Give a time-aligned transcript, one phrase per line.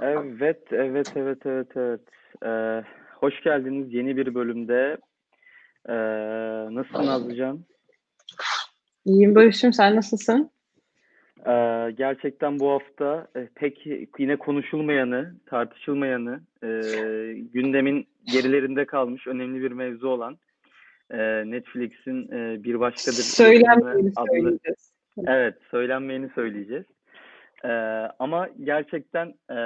[0.00, 2.00] Evet, evet, evet, evet, evet.
[2.44, 2.82] Ee,
[3.14, 4.96] hoş geldiniz yeni bir bölümde.
[5.88, 5.94] Ee,
[6.74, 7.60] nasılsın Nazlıcan?
[9.04, 10.50] İyiyim Barış'ım sen nasılsın?
[11.46, 13.86] Ee, gerçekten bu hafta e, pek
[14.18, 16.68] yine konuşulmayanı, tartışılmayanı, e,
[17.52, 20.38] gündemin gerilerinde kalmış önemli bir mevzu olan
[21.10, 21.18] e,
[21.50, 24.92] Netflix'in e, Bir Başkadır Söylenmeyeni adlı, söyleyeceğiz.
[25.26, 26.84] evet, söylenmeyeni söyleyeceğiz.
[27.66, 27.70] Ee,
[28.18, 29.56] ama gerçekten e,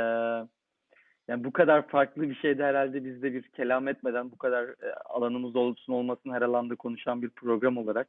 [1.28, 4.94] yani bu kadar farklı bir şeyde herhalde biz de bir kelam etmeden bu kadar e,
[5.04, 8.08] alanımız olsun olmasın her alanda konuşan bir program olarak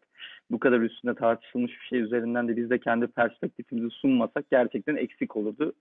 [0.52, 5.38] bu kadar üstünde tartışılmış bir şey üzerinden de biz de kendi perspektifimizi sunmasak gerçekten eksik
[5.38, 5.74] olurdu.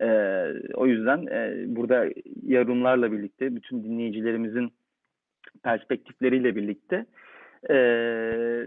[0.00, 0.06] E,
[0.74, 2.06] o yüzden e, burada
[2.46, 4.72] yorumlarla birlikte bütün dinleyicilerimizin
[5.62, 7.06] perspektifleriyle birlikte
[7.70, 7.74] e,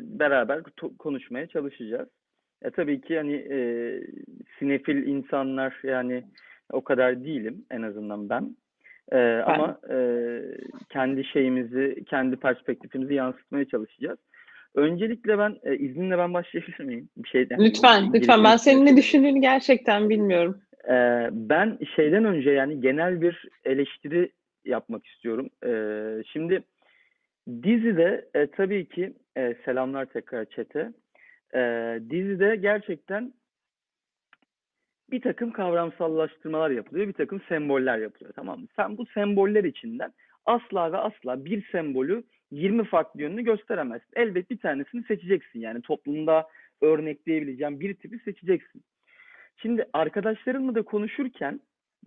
[0.02, 0.62] beraber
[1.00, 2.10] konuşmaya çalışacağız.
[2.64, 3.58] E, tabii ki hani e,
[4.60, 6.24] sinefil insanlar yani
[6.72, 8.56] o kadar değilim en azından ben.
[9.12, 9.42] E, ben.
[9.42, 9.98] Ama e,
[10.90, 14.20] kendi şeyimizi, kendi perspektifimizi yansıtmaya çalışacağız.
[14.76, 17.10] Öncelikle ben e, izninle ben başlayabilir miyim?
[17.18, 17.60] Bir şeyden.
[17.60, 18.44] Lütfen, lütfen.
[18.44, 20.62] Ben senin ne düşündüğünü gerçekten bilmiyorum.
[20.90, 24.32] E, ben şeyden önce yani genel bir eleştiri
[24.66, 25.50] yapmak istiyorum.
[25.66, 25.72] E,
[26.34, 26.64] şimdi
[27.64, 30.92] dizide e, tabii ki e, selamlar tekrar çete.
[31.56, 31.60] E,
[32.10, 33.34] dizide gerçekten
[35.12, 38.68] bir takım kavramsallaştırmalar yapılıyor, bir takım semboller yapılıyor tamam mı?
[38.76, 40.14] Sen bu semboller içinden
[40.46, 44.10] asla ve asla bir sembolü 20 farklı yönünü gösteremezsin.
[44.16, 46.48] Elbet bir tanesini seçeceksin yani toplumda
[46.82, 48.84] örnekleyebileceğin bir tipi seçeceksin.
[49.58, 51.60] Şimdi arkadaşlarımla da konuşurken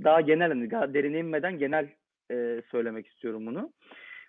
[0.04, 1.88] daha genel hani daha derine inmeden genel
[2.30, 3.72] e, söylemek istiyorum bunu.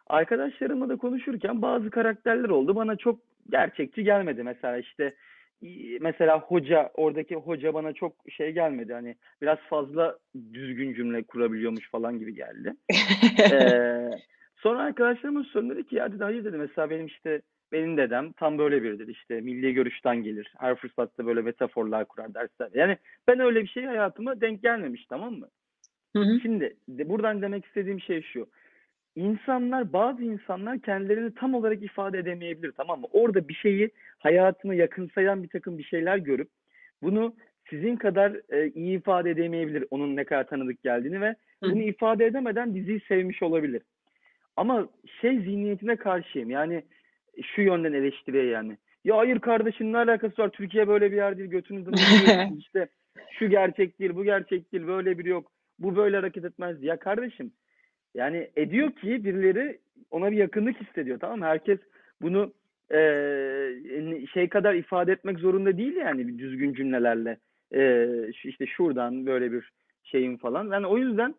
[0.08, 2.75] Arkadaşlarımla da konuşurken bazı karakterler oldu.
[2.75, 4.44] Bana çok gerçekçi gelmedi.
[4.44, 5.14] Mesela işte
[6.02, 10.17] mesela hoca oradaki hoca bana çok şey gelmedi hani biraz fazla
[10.53, 12.73] düzgün cümle kurabiliyormuş falan gibi geldi.
[13.52, 14.09] ee,
[14.56, 18.58] sonra arkadaşlarımın sorun dedi ki ya dedi hayır dedi mesela benim işte benim dedem tam
[18.58, 20.54] böyle biridir işte milli görüşten gelir.
[20.60, 22.70] Her fırsatta böyle metaforlar kurar dersler.
[22.73, 25.48] Yani ben öyle bir şey hayatıma denk gelmemiş tamam mı?
[26.15, 26.39] Hı hı.
[26.42, 28.48] Şimdi de, buradan demek istediğim şey şu
[29.15, 33.08] insanlar bazı insanlar kendilerini tam olarak ifade edemeyebilir tamam mı?
[33.14, 33.89] Orada bir şeyi
[34.20, 36.49] hayatını yakınsayan bir takım bir şeyler görüp
[37.02, 37.36] bunu
[37.70, 41.71] sizin kadar e, iyi ifade edemeyebilir onun ne kadar tanıdık geldiğini ve Hı.
[41.71, 43.81] bunu ifade edemeden diziyi sevmiş olabilir.
[44.55, 44.87] Ama
[45.21, 46.83] şey zihniyetine karşıyım yani
[47.55, 48.77] şu yönden eleştiriye yani.
[49.03, 51.92] Ya hayır kardeşim ne alakası var Türkiye böyle bir yer değil götünüzü
[52.58, 52.87] işte
[53.32, 56.83] şu gerçek değil bu gerçek değil böyle biri yok bu böyle hareket etmez.
[56.83, 57.52] Ya kardeşim
[58.15, 59.80] yani ediyor ki birileri
[60.11, 61.45] ona bir yakınlık hissediyor tamam mı?
[61.45, 61.80] Herkes
[62.21, 62.53] bunu
[62.92, 62.98] e,
[64.33, 67.37] şey kadar ifade etmek zorunda değil yani bir düzgün cümlelerle.
[67.73, 68.08] E,
[68.43, 69.71] işte şuradan böyle bir
[70.03, 70.71] şeyin falan.
[70.71, 71.36] Yani o yüzden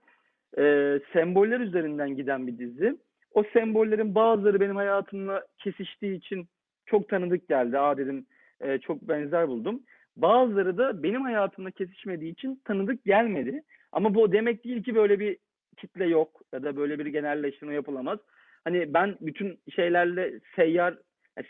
[0.59, 2.97] e, semboller üzerinden giden bir dizi.
[3.35, 6.49] O sembollerin bazıları benim hayatımla kesiştiği için
[6.87, 7.79] çok tanıdık geldi.
[7.79, 8.27] Aa dedim
[8.61, 9.81] e, çok benzer buldum.
[10.17, 13.63] Bazıları da benim hayatımla kesişmediği için tanıdık gelmedi.
[13.93, 15.37] Ama bu demek değil ki böyle bir
[15.77, 18.19] kitle yok ya da böyle bir genelleştirme yapılamaz.
[18.65, 20.99] Hani ben bütün şeylerle seyyar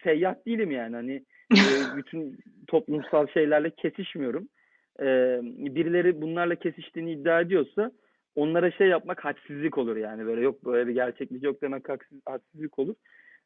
[0.03, 1.13] seyyah değilim yani hani
[1.53, 4.49] e, bütün toplumsal şeylerle kesişmiyorum.
[5.01, 7.93] Ee, birileri bunlarla kesiştiğini iddia ediyorsa
[8.35, 12.79] onlara şey yapmak hadsizlik olur yani böyle yok böyle bir gerçeklik yok demek haksız, hadsizlik
[12.79, 12.95] olur.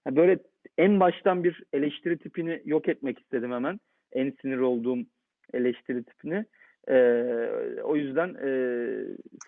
[0.06, 0.38] Yani böyle
[0.78, 3.80] en baştan bir eleştiri tipini yok etmek istedim hemen.
[4.12, 4.98] En sinir olduğum
[5.54, 6.44] eleştiri tipini.
[6.88, 7.48] Ee,
[7.84, 8.50] o yüzden e,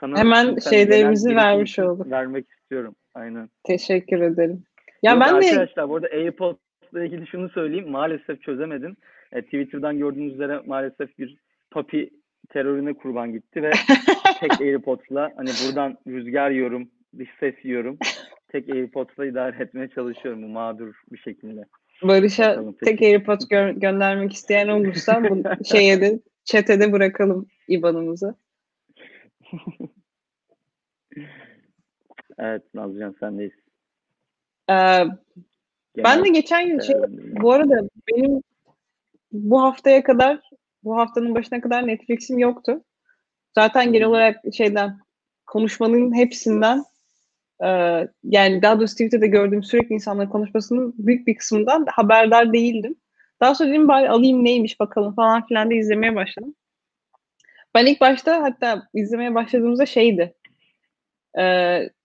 [0.00, 2.10] sana hemen şeylerimizi vermiş olduk.
[2.10, 2.94] Vermek istiyorum.
[3.14, 3.48] Aynen.
[3.64, 4.62] Teşekkür ederim.
[5.02, 7.90] Ya Yok, ben arkadaşlar, de arkadaşlar burada AirPods'la ilgili şunu söyleyeyim.
[7.90, 8.96] Maalesef çözemedim.
[9.32, 11.36] E, Twitter'dan gördüğünüz üzere maalesef bir
[11.70, 12.10] papi
[12.48, 13.70] terörüne kurban gitti ve
[14.40, 16.88] tek AirPods'la hani buradan rüzgar yiyorum,
[17.18, 17.98] dış ses yiyorum.
[18.48, 21.64] Tek AirPods'la idare etmeye çalışıyorum bu mağdur bir şekilde.
[22.02, 28.34] Barış'a tek AirPods gö- göndermek isteyen olursa bu şeye de Çetede bırakalım IBAN'ımızı.
[32.38, 33.52] evet Nazlıcan sendeyiz.
[34.70, 35.04] Ee,
[35.96, 36.96] ben de geçen gün şey,
[37.42, 38.42] bu arada benim
[39.32, 40.40] bu haftaya kadar,
[40.84, 42.84] bu haftanın başına kadar Netflix'im yoktu.
[43.54, 44.98] Zaten genel olarak şeyden,
[45.46, 46.84] konuşmanın hepsinden
[47.64, 47.68] e,
[48.24, 52.96] yani daha doğrusu Twitter'da gördüğüm sürekli insanların konuşmasının büyük bir kısmından haberdar değildim.
[53.42, 56.54] Daha sonra dedim bari alayım neymiş bakalım falan filan da izlemeye başladım.
[57.74, 60.34] Ben ilk başta hatta izlemeye başladığımızda şeydi.
[61.38, 61.42] E,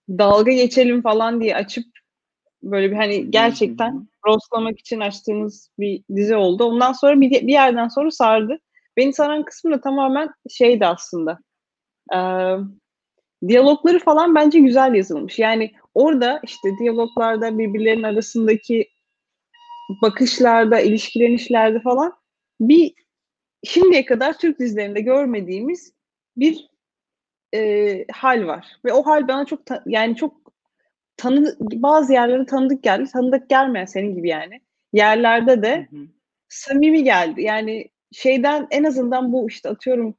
[0.10, 1.86] dalga geçelim falan diye açıp
[2.64, 6.64] böyle bir hani gerçekten rostlamak için açtığımız bir dizi oldu.
[6.64, 8.60] Ondan sonra bir, bir yerden sonra sardı.
[8.98, 11.40] Beni saran kısmı da tamamen şeydi aslında.
[12.14, 12.58] Eee,
[13.48, 15.40] diyalogları falan bence güzel yazılmış.
[15.40, 18.90] Yani orada, işte, diyaloglarda birbirlerinin arasındaki
[20.04, 22.14] bakışlarda, ilişkilenişlerde falan
[22.62, 22.94] bir
[23.66, 25.94] şimdiye kadar Türk dizilerinde görmediğimiz
[26.38, 26.68] bir,
[27.54, 30.36] eee, hâl var ve o hâl bana çok ta yani çok
[31.18, 33.10] tanıdı bazı yerlere tanıdık geldi.
[33.14, 34.62] Tanıdık gelmeyen senin gibi yani
[34.94, 36.02] yerlerde de Hı hı.
[36.50, 37.42] samimi geldi.
[37.44, 40.16] Yani şeyden en azından bu, işte, atıyorum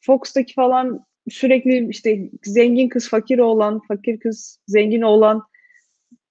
[0.00, 5.42] Fox'taki falan sürekli, işte, zengin kız fakir oğlan, fakir kız zengin oğlan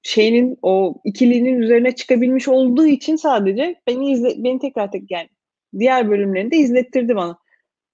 [0.03, 5.29] şeyinin, o ikilinin üzerine çıkabilmiş olduğu için sadece beni izle beni tekrar tek yani
[5.79, 7.37] diğer bölümlerini de izlettirdi bana.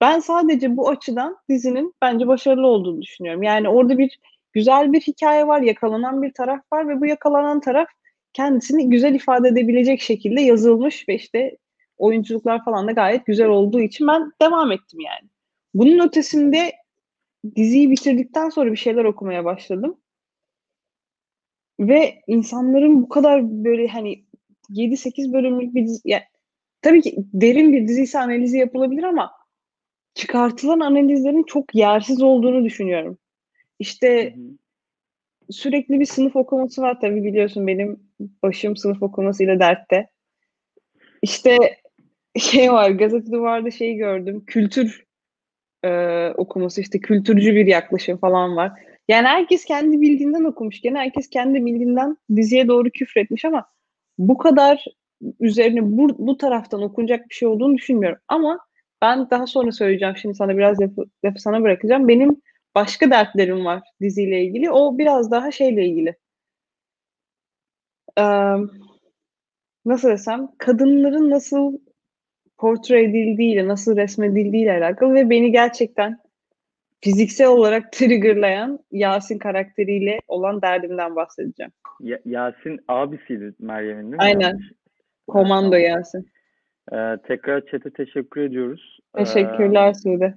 [0.01, 3.43] Ben sadece bu açıdan dizinin bence başarılı olduğunu düşünüyorum.
[3.43, 4.19] Yani orada bir
[4.53, 7.87] güzel bir hikâye var, yakalanan bir taraf var ve bu yakalanan taraf
[8.33, 11.57] kendisini güzel ifade edebilecek şekilde yazılmış ve, işte,
[11.97, 15.29] oyunculuklar falan da gayet güzel olduğu için ben devam ettim yani.
[15.73, 16.71] Bunun ötesinde
[17.55, 19.97] diziyi bitirdikten sonra bir şeyler okumaya başladım.
[21.79, 24.25] Ve insanların bu kadar böyle, hani,
[24.69, 26.23] 7-8 bölümlük bir dizi ya
[26.81, 29.31] tabii ki derin bir diziyse analizi yapılabilir ama
[30.15, 33.13] çıkartılan analizlerin çok yersiz olduğunu düşünüyorum.
[33.13, 33.17] Hı
[33.79, 34.41] İşte hı.
[35.51, 37.99] sürekli bir sınıf okuması var tabii biliyorsun benim
[38.43, 40.09] başım sınıf okumasıyla dertte.
[41.21, 41.57] İşte,
[42.39, 45.05] şey var, Gazete Duvar'da şeyi gördüm, kültür,
[45.85, 48.71] eee, okuması, işte, kültürcü bir yaklaşım falan var.
[49.07, 50.81] Yani herkes kendi bildiğinden okumuş.
[50.81, 53.65] Gene herkes kendi bildiğinden diziye doğru küfretmiş ama
[54.17, 54.85] bu kadar
[55.39, 58.59] üzerine bur bu taraftan okunacak bir şey olduğunu düşünmüyorum ama
[59.01, 60.17] ben daha sonra söyleyeceğim.
[60.17, 62.07] Şimdi sana biraz lafı lafı sana bırakacağım.
[62.07, 62.41] Benim
[62.75, 64.71] başka dertlerim var diziyle ilgili.
[64.71, 66.15] O biraz daha şeyle ilgili.
[68.17, 68.69] Emm,
[69.85, 71.79] nasıl desem, kadınların nasıl
[72.57, 76.19] portre edildiğiyle, nasıl resmedildiğiyle alakalı ve beni gerçekten
[77.01, 81.71] fiziksel olarak trigger'layan Yasin karakteriyle olan derdimden bahsedeceğim.
[81.99, 84.17] Ya Yasin abisiydi Meryem'in değil mi?
[84.19, 84.59] Aynen.
[85.27, 86.27] Komando Yasin.
[86.91, 88.99] Eee, tekrar chat'e teşekkür ediyoruz.
[89.17, 90.33] Teşekkürler Emm, Sude.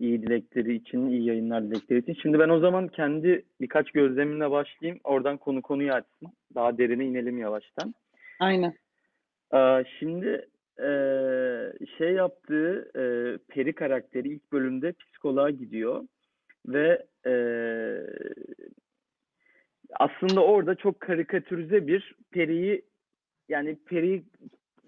[0.00, 2.16] iyi dilekleri için, iyi yayınlar dilekleri için.
[2.22, 5.00] Şimdi ben o zaman kendi birkaç gözlemimle başlayayım.
[5.04, 6.28] Oradan konu konuyu açsın.
[6.54, 7.94] Daha derine inelim yavaştan.
[8.40, 8.74] Aynen.
[9.50, 10.48] Aaa, şimdi,
[10.82, 16.04] eee, şey yaptığı, eee, Peri karakteri ilk bölümde psikoloğa gidiyor
[16.66, 18.06] ve, eee,
[20.00, 22.82] aslında orada çok karikatürize bir Peri'yi
[23.48, 24.22] yani Peri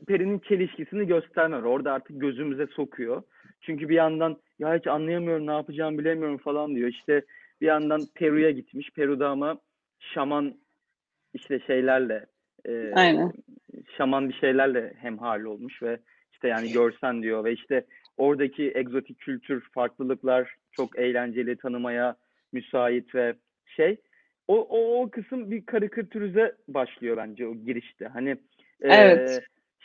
[0.09, 1.57] Peri'nin çelişkisini gösterme.
[1.57, 3.23] Orada artık gözümüze sokuyor.
[3.61, 6.89] Çünkü bir yandan "Ya hiç anlayamıyorum, ne yapacağımı bilemiyorum." falan diyor.
[6.89, 7.23] İşte
[7.61, 8.91] bir yandan Peru'ya gitmiş.
[8.97, 9.59] Peru'da ama
[10.01, 10.55] şaman,
[11.35, 12.27] işte, şeylerle,
[12.69, 13.33] eee, Aynen.
[13.97, 15.99] Şaman bir şeylerle hemhâl olmuş ve,
[16.33, 17.85] işte, yani "Görsen." diyor ve, işte,
[18.17, 22.17] oradaki egzotik kültür, farklılıklar çok eğlenceli, tanımaya
[22.53, 23.35] müsait ve
[23.67, 23.97] şey.
[24.49, 28.07] O o o kısım bir karikatürize başlıyor bence o girişte.
[28.07, 28.37] Hani,
[28.83, 29.31] Evet.
[29.31, 29.41] eee,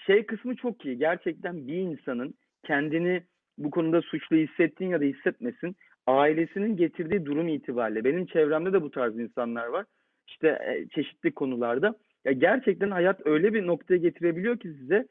[0.05, 0.97] şey kısmı çok iyi.
[0.97, 2.33] Gerçekten bir insanın
[2.65, 3.23] kendini
[3.57, 5.75] bu konuda suçlu hissetsin ya da hissetmesin,
[6.07, 9.85] ailesinin getirdiği durum itibariyle benim çevremde de bu tarz insanlar var.
[10.27, 11.95] İşte, eee, çeşitli konularda.
[12.25, 15.07] Ya, gerçekten hayat öyle bir noktaya getirebiliyor ki size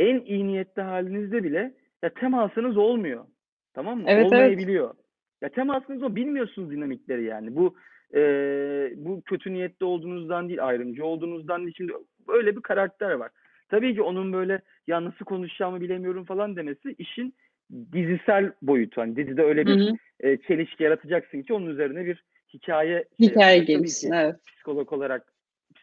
[0.00, 3.24] en iyi niyetli hâlinizde bile ya temasınız olmuyor.
[3.74, 4.04] Tamam mı?
[4.06, 4.32] Evet, evet.
[4.32, 4.94] Olmayabiliyor.
[5.42, 7.56] Ya temasınız o bilmiyorsunuz dinamikleri yani.
[7.56, 7.76] Bu,
[8.14, 11.74] eee, bu kötü niyetli olduğunuzdan değil, ayrımcı olduğunuzdan değil.
[11.76, 11.92] Şimdi
[12.28, 13.30] öyle bir karakter var.
[13.68, 17.34] Tabii ki onun böyle "Ya nasıl konuşacağımı bilemiyorum." falan demesi işin
[17.92, 19.00] dizisel boyutu.
[19.00, 19.96] Hani dizide öyle Hı bir, hı.
[20.22, 22.24] eee, çelişki yaratacaksın ki onun üzerine bir
[22.54, 23.34] hikâye şey yapacak.
[23.56, 24.36] Tabii gelişsin, evet.
[24.46, 25.32] psikolog olarak,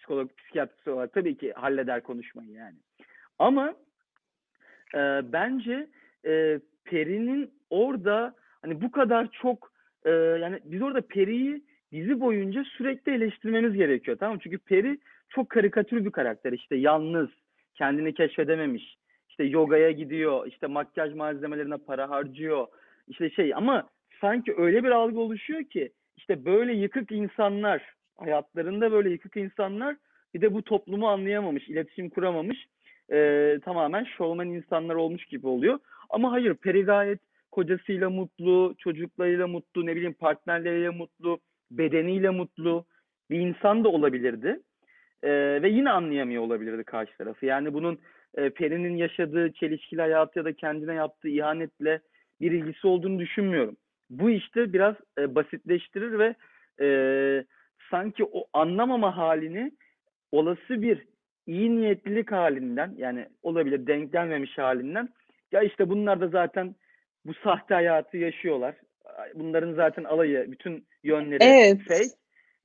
[0.05, 2.75] psikolog, psikiyatrist olarak tabii ki halleder konuşmayı yani.
[3.39, 3.75] Ama,
[4.95, 5.87] eee, bence,
[6.25, 9.71] eee, Peri'nin orada, hani, bu kadar çok,
[10.05, 14.41] eee, yani biz orada Peri'yi dizi boyunca sürekli eleştirmemiz gerekiyor, tamam mı?
[14.43, 14.97] Çünkü Peri
[15.29, 16.53] çok karikatür bir karakter.
[16.53, 17.29] İşte yalnız,
[17.75, 18.97] kendini keşfedememiş,
[19.29, 22.67] işte yogaya gidiyor, işte makyaj malzemelerine para harcıyor,
[23.07, 23.89] işte şey ama
[24.21, 29.95] sanki öyle bir algı oluşuyor ki, işte böyle yıkık insanlar, hayatlarında böyle yıkık insanlar
[30.33, 32.65] bir de bu toplumu anlayamamış, iletişim kuramamış,
[33.11, 35.79] eee, tamamen şovmen insanlar olmuş gibi oluyor.
[36.09, 37.19] Ama hayır, Peri gayet
[37.51, 41.39] kocasıyla mutlu, çocuklarıyla mutlu, ne bileyim partnerleriyle mutlu,
[41.71, 42.85] bedeniyle mutlu
[43.29, 44.59] bir insan da olabilirdi.
[45.23, 47.45] Eee, ve yine anlayamıyor olabilirdi karşı tarafı.
[47.45, 47.99] Yani bunun,
[48.37, 51.99] eee, Peri'nin yaşadığı çelişkili hayatı ya da kendine yaptığı ihanetle
[52.41, 53.77] bir ilgisi olduğunu düşünmüyorum.
[54.09, 56.35] Bu işte biraz, eee, basitleştirir ve,
[56.81, 57.45] eee,
[57.91, 59.71] sanki o anlamama hâlini
[60.31, 61.05] olası bir
[61.47, 65.09] iyi niyetlilik hâlinden, yani olabilir denk gelmemiş hâlinden,
[65.51, 66.75] "Ya, işte bunlar da zaten
[67.25, 68.75] bu sahte hayatı yaşıyorlar.
[69.35, 71.77] bunların zaten alayı, bütün yönleri Evet.
[71.87, 72.09] fake.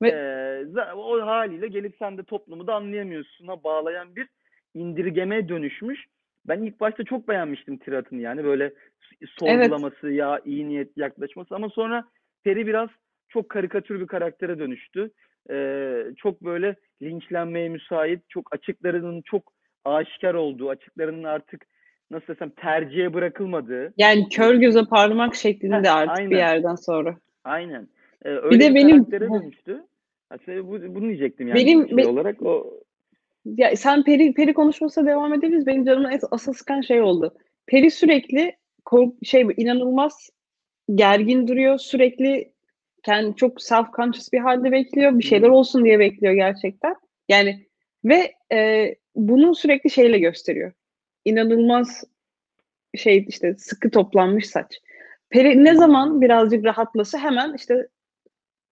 [0.01, 4.27] Ve Ee, o haliyle gelip sen de toplumu da anlayamıyorsun'a bağlayan bir
[4.73, 6.05] indirgeme dönüşmüş.
[6.47, 9.29] Ben ilk başta çok beğenmiştim tiratını yani böyle s- evet.
[9.39, 12.03] sorgulaması ya iyi niyet yaklaşması ama sonra
[12.43, 12.89] Peri biraz
[13.33, 15.11] çok karikatür bir karaktere dönüştü.
[15.51, 19.53] Ee, çok böyle linçlenmeye müsait, çok açıklarının çok
[19.85, 21.65] aşikar olduğu, açıklarının artık
[22.11, 23.93] nasıl desem tercihe bırakılmadığı.
[23.97, 26.37] Yani kör göze parmak şeklinde artık bir aynen.
[26.37, 27.17] yerden sonra.
[27.43, 27.87] Aynen.
[28.25, 29.83] Ee, Bir öyle de bir benim dönüştü.
[30.29, 32.79] Aslında bu, bunu diyecektim yani benim şey be- olarak o
[33.45, 35.67] ya sen Peri Peri konuşmasına devam edebiliriz.
[35.67, 37.33] Benim canımı asıl sıkan şey oldu.
[37.67, 40.29] Peri sürekli kork- şey inanılmaz
[40.95, 41.77] gergin duruyor.
[41.77, 42.50] Sürekli
[43.03, 45.19] kendi çok self conscious bir halde bekliyor.
[45.19, 46.95] Bir şeyler olsun diye bekliyor gerçekten.
[47.29, 47.67] Yani
[48.05, 50.71] ve e, bunu sürekli şeyle gösteriyor.
[51.25, 52.03] İnanılmaz
[52.95, 54.81] şey işte sıkı toplanmış saç.
[55.29, 57.87] Peri ne zaman birazcık rahatlasa hemen işte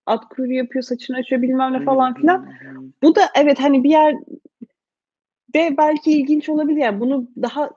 [0.05, 2.53] at kuyruğu yapıyor, saçını açıyor bilmem ne falan filan.
[3.03, 4.15] Bu da evet hani bir yer
[5.53, 7.71] de belki ilginç olabilir yani bunu daha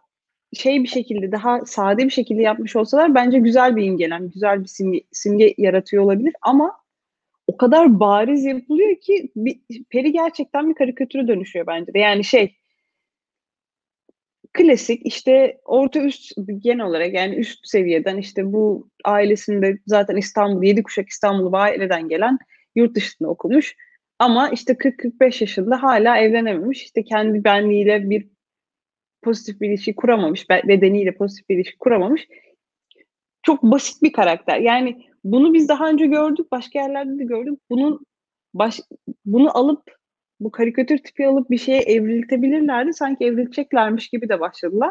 [0.52, 4.68] şey bir şekilde daha sade bir şekilde yapmış olsalar bence güzel bir imgelem, güzel bir
[4.68, 6.72] simge, simge yaratıyor olabilir ama
[7.46, 11.98] o kadar bariz yapılıyor ki bir, Peri gerçekten bir karikatüre dönüşüyor bence de.
[11.98, 12.56] Yani şey
[14.52, 20.82] klasik işte orta üst genel olarak yani üst seviyeden işte bu ailesinde zaten İstanbul, yedi
[20.82, 22.38] kuşak İstanbul'u aileden gelen
[22.74, 23.76] yurt dışında okumuş.
[24.18, 26.82] Ama işte 40-45 yaşında hala evlenememiş.
[26.82, 28.28] İşte kendi benliğiyle bir
[29.22, 30.50] pozitif bir ilişki kuramamış.
[30.50, 32.28] be- Bedeniyle pozitif bir ilişki kuramamış.
[33.42, 34.58] Çok basit bir karakter.
[34.60, 36.52] Yani bunu biz daha önce gördük.
[36.52, 37.60] Başka yerlerde de gördük.
[37.70, 38.06] Bunun
[38.54, 38.80] baş,
[39.24, 39.82] bunu alıp
[40.40, 42.92] bu karikatür tipi alıp bir şeye evriltebilirlerdi.
[42.92, 44.90] Sanki evrileceklermiş gibi de başladılar.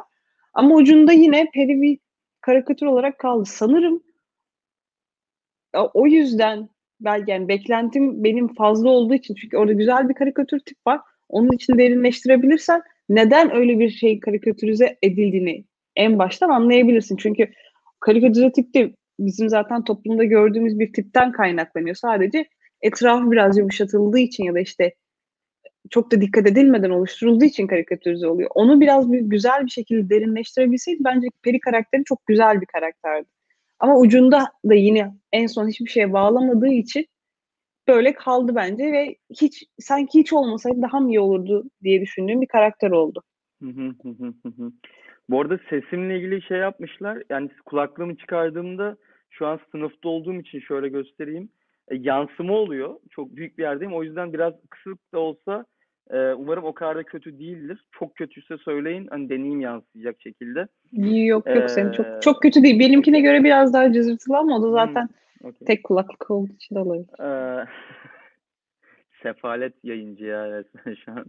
[0.54, 2.00] Ama ucunda yine Peri bir
[2.42, 3.46] karikatür olarak kaldı.
[3.46, 4.04] Sanırım
[5.74, 6.70] o yüzden
[7.02, 11.02] belki yani beklentim benim fazla olduğu için çünkü orada güzel bir karikatür tip var.
[11.30, 12.82] Onun için derinleştirebilirsen
[13.16, 15.66] neden öyle bir şey karikatürize edildiğini
[15.96, 17.18] en baştan anlayabilirsin.
[17.18, 17.52] Çünkü
[18.00, 21.96] karikatürize tip de bizim zaten toplumda gördüğümüz bir tipten kaynaklanıyor.
[21.96, 22.46] Sadece
[22.82, 24.94] etrafı biraz yumuşatıldığı için ya da işte
[25.90, 28.50] çok da dikkat edilmeden oluşturulduğu için karikatürize oluyor.
[28.56, 33.28] Onu biraz bir güzel bir şekilde derinleştirebilseydi bence Peri karakteri çok güzel bir karakterdi.
[33.80, 37.06] Ama ucunda da yine en son hiçbir şeye bağlamadığı için
[37.88, 42.48] böyle kaldı bence ve hiç sanki hiç olmasaydı daha mı iyi olurdu diye düşündüğüm bir
[42.48, 43.24] karakter oldu.
[43.64, 44.72] Hı hı hı hı hı hı.
[45.30, 47.24] Bu arada sesimle ilgili şey yapmışlar.
[47.30, 48.98] Yani kulaklığımı çıkardığımda
[49.30, 51.50] şu an sınıfta olduğum için şöyle göstereyim.
[51.88, 52.96] E, yansıma oluyor.
[53.10, 53.94] Çok büyük bir yerdeyim.
[53.94, 55.66] O yüzden biraz kısık da olsa
[56.10, 57.86] e, umarım o kadar da kötü değildir.
[57.92, 59.08] Çok kötüyse söyleyin.
[59.08, 60.68] Hani deneyim yansıyacak şekilde.
[60.92, 62.80] Yok yok senin Ee, çok çok kötü değil.
[62.80, 65.10] Benimkine göre biraz daha cızırtılı ama o da Hı, zaten
[65.44, 65.66] okey.
[65.68, 67.20] tek kulaklık olduğu için olabilir.
[67.20, 67.66] Ee,
[69.24, 71.26] sefalet yayıncı ya resmen şu an.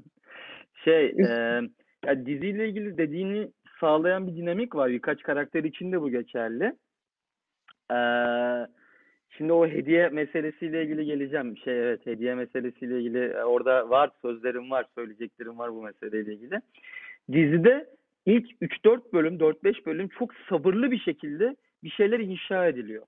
[0.85, 1.61] Şey, e,
[2.07, 3.51] ya diziyle ilgili dediğini
[3.81, 4.91] sağlayan bir dinamik var.
[4.91, 6.73] Birkaç karakter için de bu geçerli.
[7.93, 8.67] Ee,
[9.31, 11.57] şimdi o hediye meselesiyle ilgili geleceğim.
[11.57, 16.61] Şey evet hediye meselesiyle ilgili e, orada var sözlerim var, söyleyeceklerim var bu meseleyle ilgili.
[17.33, 17.87] Dizide
[18.27, 23.07] ilk 3-4 bölüm, 4-5 bölüm çok sabırlı bir şekilde bir şeyler inşa ediliyor.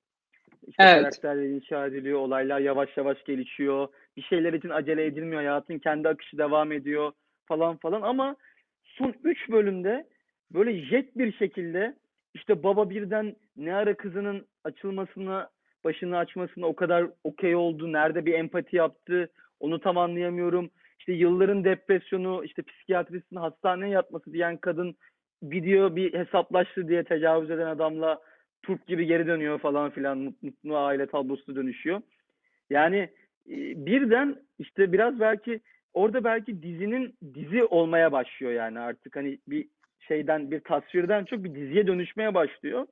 [0.66, 0.94] İşte Evet.
[1.00, 3.88] karakterler inşa ediliyor, olaylar yavaş yavaş gelişiyor.
[4.16, 7.12] Bir şeyler için acele edilmiyor, hayatın kendi akışı devam ediyor
[7.46, 8.36] falan falan ama
[8.84, 10.06] son 3 bölümde
[10.52, 11.94] böyle jet bir şekilde
[12.34, 15.50] işte baba birden ne ara kızının açılmasına,
[15.84, 19.28] başını açmasına o kadar okey oldu, nerede bir empati yaptı,
[19.60, 20.70] onu tam anlayamıyorum.
[20.98, 24.96] İşte yılların depresyonu, işte psikiyatristin hastaneye yatması diyen kadın
[25.50, 28.20] gidiyor bir hesaplaştı diye tecavüz eden adamla
[28.66, 32.00] Türk gibi geri dönüyor falan filan mut- mutlu aile tablosu dönüşüyor.
[32.70, 32.98] Yani
[33.50, 35.60] e, birden işte biraz belki
[35.94, 39.68] orada belki dizinin dizi olmaya başlıyor yani artık hani bir
[40.08, 42.86] şeyden bir tasvirden çok bir diziye dönüşmeye başlıyor.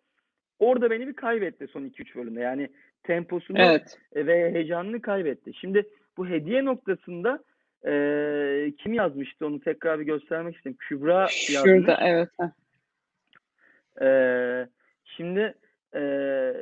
[0.58, 2.40] Orada beni bir kaybetti son 2-3 bölümde.
[2.40, 2.68] Yani
[3.02, 3.98] temposunu Evet.
[4.12, 5.54] e, ve heyecanını kaybetti.
[5.54, 5.86] Şimdi
[6.16, 7.44] bu hediye noktasında
[7.86, 7.92] e,
[8.78, 10.76] kim yazmıştı onu tekrar bir göstermek istedim.
[10.78, 11.62] Kübra yazmış.
[11.64, 12.28] Şurada evet.
[14.00, 14.66] Ee,
[15.04, 15.54] şimdi
[15.94, 16.54] ee,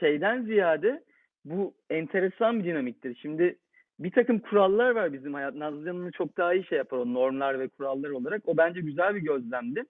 [0.00, 1.02] şeyden ziyade
[1.44, 3.18] bu enteresan bir dinamiktir.
[3.22, 3.58] Şimdi
[3.98, 5.54] bir takım kurallar var bizim hayat.
[5.54, 8.48] Nazlı çok daha iyi şey yapar o normlar ve kurallar olarak.
[8.48, 9.84] O bence güzel bir gözlemdi.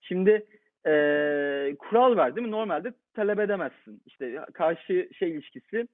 [0.00, 0.46] Şimdi
[0.86, 2.50] ee, kural var değil mi?
[2.50, 4.02] Normalde talep edemezsin.
[4.06, 5.88] İşte karşı şey ilişkisi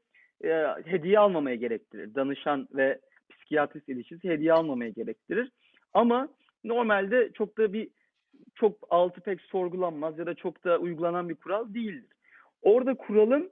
[0.45, 2.15] ee, hediye almamaya gerektirir.
[2.15, 3.00] Danışan ve
[3.31, 5.53] psikiyatrist ilişkisi hediye almamaya gerektirir.
[5.95, 6.29] Ama
[6.65, 7.89] normalde çok da bir
[8.61, 12.17] çok altı pek sorgulanmaz ya da çok da uygulanan bir kural değildir.
[12.62, 13.50] Orada kuralın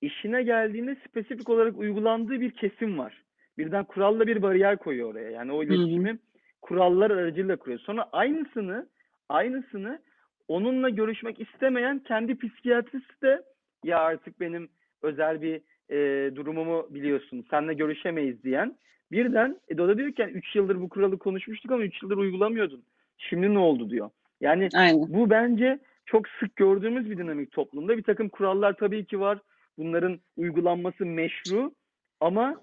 [0.00, 3.22] işine geldiğinde spesifik olarak uygulandığı bir kesim var.
[3.58, 5.30] Birden kuralla bir bariyer koyuyor oraya.
[5.30, 6.18] Yani o iletişimi
[6.62, 7.78] kurallar aracılığıyla kuruyor.
[7.78, 8.88] Sonra aynısını
[9.28, 10.02] aynısını
[10.48, 13.42] onunla görüşmek istemeyen kendi psikiyatrist de
[13.84, 14.68] ya artık benim
[15.02, 17.46] özel bir e, durumumu biliyorsun.
[17.50, 18.76] Seninle görüşemeyiz diyen.
[19.12, 22.82] Birden e, Doda diyor ki 3 yıldır bu kuralı konuşmuştuk ama 3 yıldır uygulamıyordun.
[23.18, 24.10] Şimdi ne oldu diyor.
[24.42, 25.00] Yani Aynen.
[25.08, 27.96] bu bence çok sık gördüğümüz bir dinamik toplumda.
[27.96, 29.38] Bir takım kurallar tabii ki var.
[29.78, 31.72] Bunların uygulanması meşru
[32.20, 32.60] ama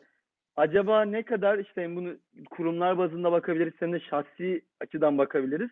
[0.56, 2.18] acaba ne kadar işte bunu
[2.50, 5.70] kurumlar bazında bakabiliriz hem de şahsi açıdan bakabiliriz.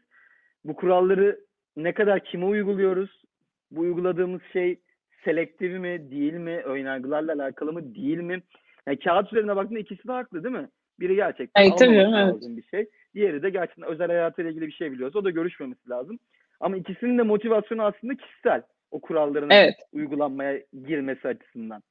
[0.64, 1.40] Bu kuralları
[1.78, 3.24] ne kadar kime uyguluyoruz?
[3.72, 4.80] Bu uyguladığımız şey
[5.26, 6.58] selektif mi değil mi?
[6.58, 8.42] Önyargılarla alakalı mı değil mi?
[8.88, 10.70] Yani kağıt üzerine baktığında ikisi de haklı değil mi?
[11.00, 12.58] Biri gerçekten evet, lazım evet.
[12.58, 12.90] bir şey.
[13.18, 16.20] Diğeri de gerçekten özel hayatıyla ilgili bir şey biliyorsa o da görüşmemesi lazım.
[16.60, 18.62] Ama ikisinin de motivasyonu aslında kişisel.
[18.92, 19.76] O kuralların evet.
[19.92, 21.84] uygulanmaya girmesi açısından.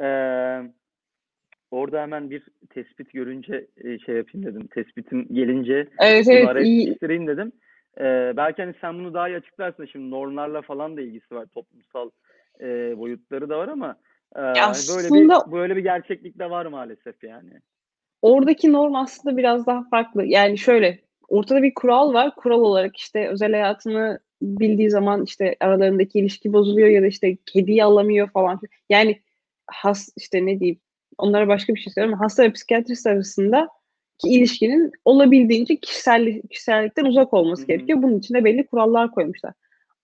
[0.00, 0.70] Ee,
[1.70, 4.66] orada hemen bir tespit görünce e, şey yapayım dedim.
[4.66, 7.00] Tespitim gelince evet, evet, iyi.
[7.00, 7.52] dedim.
[7.98, 9.86] Ee, belki hani sen bunu daha iyi açıklarsın.
[9.86, 11.46] Şimdi normlarla falan da ilgisi var.
[11.46, 12.10] Toplumsal
[12.60, 13.96] e, boyutları da var ama
[14.36, 17.50] e, aslında, böyle bir böyle bir gerçeklik de var maalesef yani.
[18.22, 20.24] Oradaki norm aslında biraz daha farklı.
[20.24, 20.98] Yani şöyle
[21.28, 22.34] ortada bir kural var.
[22.34, 27.84] Kural olarak işte özel hayatını bildiği zaman işte aralarındaki ilişki bozuluyor ya da işte kediyi
[27.84, 28.60] alamıyor falan.
[28.90, 29.22] Yani
[29.66, 30.80] has işte ne diyeyim
[31.18, 33.68] onlara başka bir şey söylüyorum hasta ve psikiyatrist arasında
[34.18, 38.02] ki ilişkinin olabildiğince kişisel, kişisellikten uzak olması gerekiyor.
[38.02, 39.52] Bunun için de belli kurallar koymuşlar.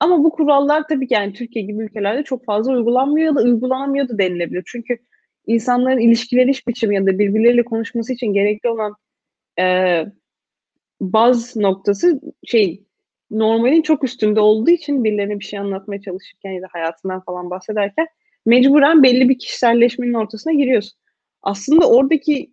[0.00, 4.08] Ama bu kurallar tabii ki yani Türkiye gibi ülkelerde çok fazla uygulanmıyor ya da uygulanamıyor
[4.08, 4.62] da denilebilir.
[4.66, 4.98] Çünkü
[5.48, 8.94] insanların ilişkileriş biçimi ya da birbirleriyle konuşması için gerekli olan
[9.60, 10.04] e,
[11.00, 12.84] baz noktası şey
[13.30, 18.06] normalin çok üstünde olduğu için birilerine bir şey anlatmaya çalışırken ya da hayatından falan bahsederken
[18.46, 20.98] mecburen belli bir kişiselleşmenin ortasına giriyorsun.
[21.42, 22.52] Aslında oradaki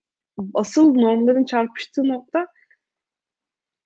[0.54, 2.48] asıl normların çarpıştığı nokta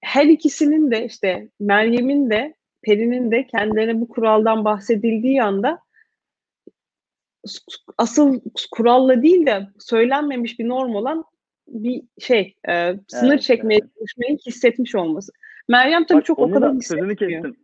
[0.01, 5.79] her ikisinin de işte Meryem'in de Peri'nin de kendilerine bu kuraldan bahsedildiği anda
[7.97, 11.25] asıl kuralla değil de söylenmemiş bir norm olan
[11.67, 13.91] bir şey e, sınır evet, çekmeye evet.
[13.99, 15.31] çalışmayı hissetmiş olması.
[15.67, 17.17] Meryem tabii Bak, çok o kadar hissetmiyor.
[17.17, 17.55] kestim.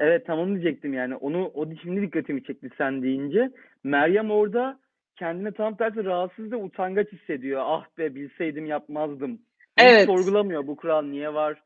[0.00, 1.16] Evet tamam diyecektim yani.
[1.16, 3.50] Onu o şimdi dikkatimi çekti sen deyince.
[3.84, 4.78] Meryem orada
[5.16, 7.62] kendine tam tersi rahatsız ve utangaç hissediyor.
[7.64, 9.40] Ah be bilseydim yapmazdım.
[9.78, 10.00] Evet.
[10.00, 11.62] Hiç sorgulamıyor bu kural niye var?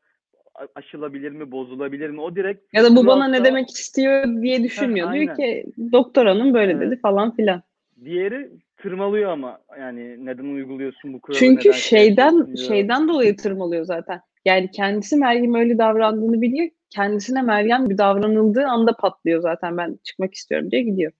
[0.75, 2.21] Aşılabilir mi, bozulabilir mi?
[2.21, 5.07] O direkt ya da bu bana ne demek istiyor diye düşünmüyor.
[5.07, 6.81] Heh, Diyor ki doktor hanım böyle evet.
[6.81, 7.61] dedi falan filan.
[8.05, 11.39] Diğeri tırmalıyor ama yani neden uyguluyorsun bu kuralı?
[11.39, 14.21] Çünkü şeyden şeyden dolayı tırmalıyor zaten.
[14.45, 16.69] Yani kendisi Meryem öyle davrandığını biliyor.
[16.89, 21.11] Kendisine Meryem bir davranıldığı anda patlıyor zaten ben çıkmak istiyorum diye gidiyor.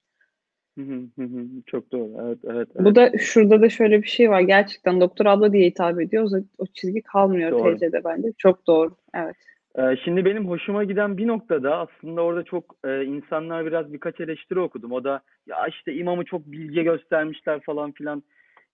[1.65, 2.11] Çok doğru.
[2.25, 2.85] Evet, evet, evet.
[2.85, 4.41] Bu da şurada da şöyle bir şey var.
[4.41, 6.33] Gerçekten doktor abla diye hitap ediyoruz.
[6.33, 7.75] O, o çizgi kalmıyor doğru.
[7.75, 8.27] TC'de bence.
[8.37, 8.95] Çok doğru.
[9.15, 9.35] Evet.
[9.77, 14.59] Ee, şimdi benim hoşuma giden bir noktada aslında orada çok e, insanlar biraz birkaç eleştiri
[14.59, 14.91] okudum.
[14.91, 18.23] O da ya işte imamı çok bilge göstermişler falan filan.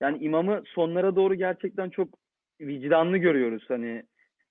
[0.02, 2.08] Yani imamı sonlara doğru gerçekten çok
[2.62, 3.64] vicdanlı görüyoruz.
[3.68, 4.04] Hani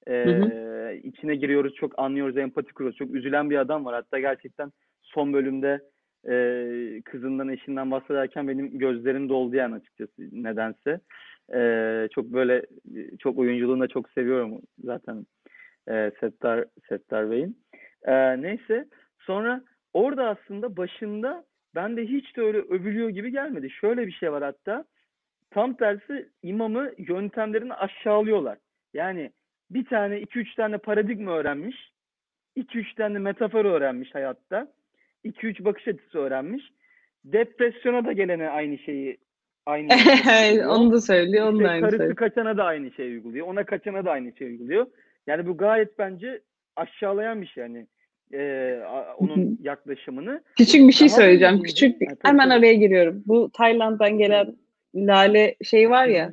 [0.06, 0.92] e, hı hı.
[0.92, 2.98] içine giriyoruz, çok anlıyoruz, empati kuruyoruz.
[2.98, 3.94] Çok üzülen bir adam var.
[3.94, 5.80] Hatta gerçekten son bölümde
[6.24, 11.00] e, kızından eşinden bahsederken benim gözlerim doldu yani açıkçası nedense.
[11.54, 12.66] E, çok böyle
[13.18, 15.26] çok oyunculuğunu da çok seviyorum zaten
[15.88, 17.58] e, Settar, Settar Bey'in.
[18.02, 23.70] E, neyse sonra orada aslında başında ben de hiç de öyle övülüyor gibi gelmedi.
[23.70, 24.84] Şöyle bir şey var hatta
[25.50, 28.58] tam tersi imamı yöntemlerini aşağılıyorlar.
[28.94, 29.32] Yani
[29.70, 31.92] bir tane iki üç tane paradigma öğrenmiş.
[32.56, 34.68] iki üç tane metafor öğrenmiş hayatta
[35.24, 36.62] 2-3 bakış açısı öğrenmiş.
[37.24, 39.18] Depresyona da gelene aynı şeyi
[39.66, 39.88] aynı
[40.24, 41.46] şeyi onu da söylüyor.
[41.46, 42.16] Onu işte aynı karısı söylüyor.
[42.16, 43.46] kaçana da aynı şeyi uyguluyor.
[43.46, 44.86] Ona kaçana da aynı şeyi uyguluyor.
[45.26, 46.40] Yani bu gayet bence
[46.76, 47.86] aşağılayan bir şey yani.
[48.32, 48.80] Ee,
[49.18, 50.42] onun yaklaşımını.
[50.56, 51.62] Küçük bir şey söyleyeceğim.
[51.62, 53.22] Küçük bir, hemen araya giriyorum.
[53.26, 54.56] Bu Tayland'dan gelen
[54.94, 56.32] lale şey var ya.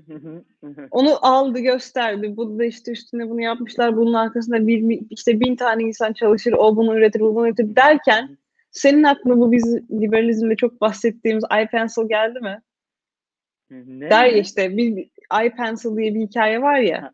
[0.91, 2.38] onu aldı gösterdi.
[2.38, 3.98] Bu da işte üstüne bunu yapmışlar.
[3.98, 6.54] Bunun arkasında bir işte bin tane insan çalışır.
[6.58, 8.38] O bunu üretir, bu bunu üretir derken
[8.76, 12.62] senin aklına bu biz liberalizmde çok bahsettiğimiz iPencil geldi mi?
[13.70, 14.10] Ne?
[14.10, 15.10] Der ya işte bir
[15.46, 17.12] iPencil diye bir hikaye var ya.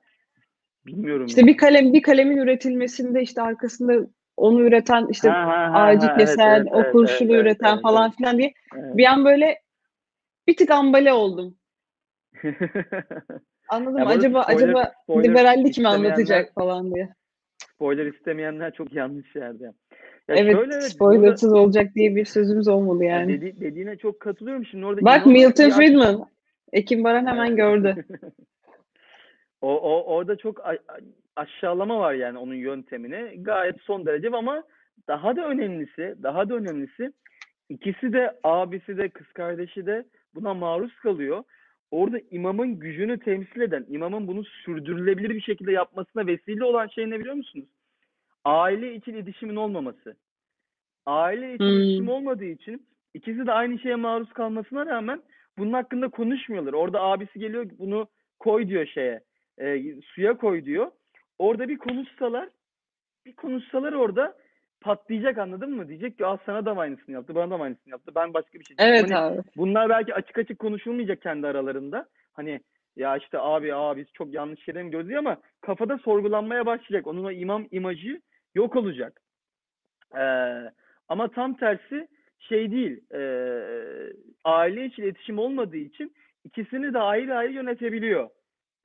[0.86, 1.26] bilmiyorum.
[1.26, 1.47] İşte ya.
[1.47, 6.60] bir kalem bir kalemin üretilmesinde işte arkasında onu üreten işte ha, ha, ağacı ha, kesen,
[6.60, 8.17] evet, o kurşunu evet, üreten evet, falan evet.
[8.17, 8.97] filan diye evet.
[8.97, 9.62] bir an böyle
[10.47, 11.58] bir tık ambale oldum.
[13.69, 13.97] Anladım.
[13.97, 17.10] Ya acaba spoiler, acaba spoiler liberallik mi anlatacak falan diye.
[17.82, 19.63] Spoiler istemeyenler çok yanlış yerde.
[19.63, 19.74] Ya
[20.28, 23.41] evet, şöyle, spoilersız burada, olacak diye bir sözümüz olmadı yani.
[23.41, 24.65] Dedi, dediğine çok katılıyorum.
[24.65, 26.26] Şimdi orada Bak Milton Friedman.
[26.74, 28.06] Ekim Baran hemen gördü.
[29.62, 30.62] o, o orada çok
[31.36, 33.36] aşağılama var yani onun yöntemine.
[33.38, 34.63] Gayet son derece ama
[35.08, 37.13] daha da önemlisi, daha da önemlisi
[37.70, 41.44] ikisi de abisi de kız kardeşi de buna maruz kalıyor.
[41.91, 47.19] Orada imamın gücünü temsil eden, imamın bunu sürdürülebilir bir şekilde yapmasına vesile olan şey ne
[47.19, 47.65] biliyor musunuz?
[48.43, 50.15] Aile için iletişimin olmaması.
[51.06, 51.71] Aile için hmm.
[51.71, 55.21] iletişim olmadığı için ikisi de aynı şeye maruz kalmasına rağmen
[55.58, 56.73] bunun hakkında konuşmuyorlar.
[56.73, 58.08] Orada abisi geliyor bunu
[58.39, 59.21] koy diyor şeye,
[59.58, 60.91] e, suya koy diyor.
[61.39, 62.49] Orada bir konuşsalar,
[63.25, 64.38] bir konuşsalar orada
[64.82, 65.88] patlayacak anladın mı?
[65.88, 68.12] Diyecek ki sana da aynısını yaptı, bana da aynısını yaptı.
[68.15, 69.41] Ben başka bir şey Evet hani, abi.
[69.58, 72.06] Bunlar belki açık açık konuşulmayacak kendi aralarında.
[72.34, 72.60] Hani
[72.96, 77.08] ya işte abi abi biz çok yanlış şeyler mi diyor ama kafada sorgulanmaya başlayacak.
[77.08, 78.22] Onun o imam imajı
[78.56, 79.22] yok olacak.
[80.17, 80.72] Ee,
[81.08, 82.08] ama tam tersi
[82.39, 83.13] şey değil.
[83.13, 83.22] E,
[84.44, 86.13] aile içi iletişim olmadığı için
[86.44, 88.30] ikisini de ayrı ayrı yönetebiliyor.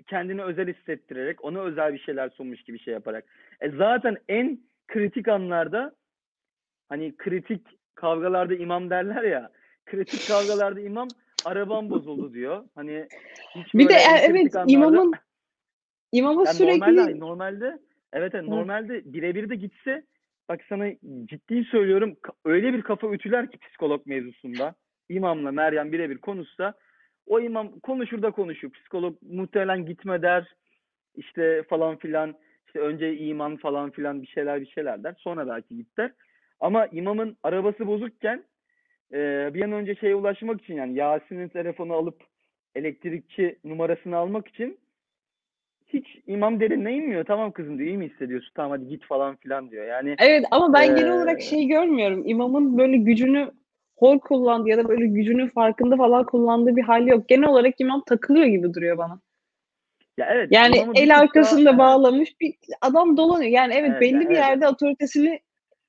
[0.07, 3.25] Kendini özel hissettirerek, ona özel bir şeyler sunmuş gibi şey yaparak.
[3.61, 5.96] E zaten en kritik anlarda
[6.88, 9.51] hani kritik kavgalarda imam derler ya.
[9.87, 11.09] Kritik kavgalarda imam
[11.44, 12.64] arabam bozuldu diyor.
[12.75, 13.09] Hani
[13.75, 15.12] bir de e, evet anlarda, imamın
[16.12, 17.79] imamın yani sürekli normalde, normalde
[18.12, 20.05] evet yani normalde birebir de gitse
[20.49, 20.90] bak sana
[21.25, 24.75] ciddi söylüyorum öyle bir kafa ütüler ki psikolog mevzusunda.
[25.09, 26.75] İmamla Meryem birebir konuşsa
[27.27, 28.70] o imam konuşur da konuşur.
[28.70, 30.55] Psikolog muhtemelen gitme der
[31.16, 32.35] işte falan filan
[32.66, 35.14] işte önce iman falan filan bir şeyler bir şeyler der.
[35.18, 36.12] Sonra belki git der.
[36.61, 38.44] Ama imamın arabası bozukken
[39.12, 42.22] e, bir an önce şeye ulaşmak için yani Yasin'in telefonu alıp
[42.74, 44.79] elektrikçi numarasını almak için
[45.87, 47.24] hiç imam derinine inmiyor.
[47.24, 48.50] Tamam kızım diyor iyi mi hissediyorsun?
[48.55, 49.87] Tamam hadi git falan filan diyor.
[49.87, 51.00] Yani Evet ama ben ee...
[51.00, 52.22] genel olarak şey görmüyorum.
[52.26, 53.50] İmamın böyle gücünü
[53.96, 57.29] hor kullandı ya da böyle gücünün farkında falan kullandığı bir hali yok.
[57.29, 59.20] Genel olarak imam takılıyor gibi duruyor bana.
[60.16, 60.48] Ya evet.
[60.52, 63.50] Yani el arkasında daha, bağlamış bir adam dolanıyor.
[63.50, 64.38] Yani evet, evet belli yani, bir evet.
[64.38, 65.40] yerde otoritesini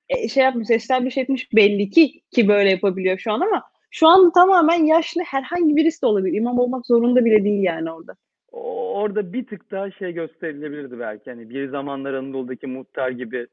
[0.09, 4.31] e, şey yapmış, establish etmiş belli ki ki böyle yapabiliyor şu an ama şu an
[4.31, 6.37] tamamen yaşlı herhangi birisi de olabilir.
[6.37, 8.15] İmam olmak zorunda bile değil yani orada.
[8.51, 11.29] Orada bir tık daha şey gösterilebilirdi belki.
[11.29, 13.47] Hani bir zamanlar Anadolu'daki muhtar gibi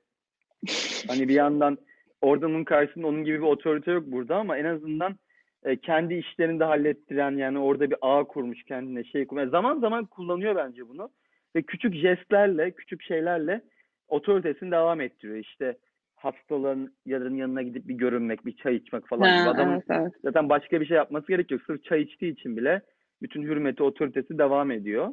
[1.09, 1.79] hani bir yandan
[2.23, 5.17] oradanın karşısında onun gibi bir otorite yok burada ama en azından
[5.65, 9.51] e, kendi işlerini de hallettiren yani orada bir ağ kurmuş kendine şey kurmuş.
[9.51, 11.11] Zaman zaman kullanıyor bence bunu
[11.57, 13.61] ve küçük jestlerle, küçük şeylerle
[14.09, 15.39] otoritesini devam ettiriyor.
[15.39, 15.77] İşte
[16.15, 19.51] hastaların yarın yanına gidip bir görünmek, bir çay içmek falan ha, gibi.
[19.51, 20.13] Adamın evet, evet.
[20.23, 21.63] zaten başka bir şey yapması gerek yok.
[21.67, 22.83] Sırf çay içtiği için bile
[23.23, 25.09] bütün hürmeti, otoritesi devam ediyor.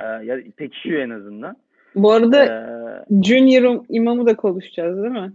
[0.00, 1.56] Ee, ya pekişiyor en azından.
[1.94, 5.32] Bu arada ee, Junior imamı da konuşacağız değil mi?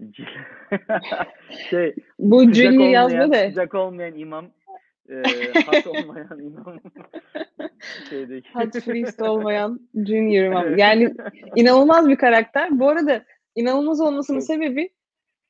[1.70, 3.48] şey, Bu Junior yazma da.
[3.48, 4.46] Sıcak olmayan imam
[5.08, 5.22] e,
[5.66, 6.80] hat olmayan imam
[8.10, 8.48] şeydeki.
[8.52, 10.78] Hat priest olmayan Junior imam.
[10.78, 11.14] Yani
[11.56, 12.78] inanılmaz bir karakter.
[12.80, 14.90] Bu arada inanılmaz olmasının sebebi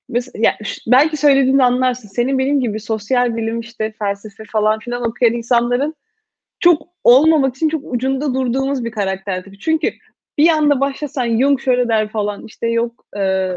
[0.08, 2.08] mesela, ya, belki söylediğinde anlarsın.
[2.08, 5.94] Senin benim gibi sosyal bilim işte felsefe falan filan okuyan insanların
[6.61, 9.58] çok olmamak için çok ucunda durduğumuz bir karakter tipi.
[9.58, 9.92] Çünkü
[10.38, 13.54] bir anda başlasan Jung şöyle der falan işte yok e,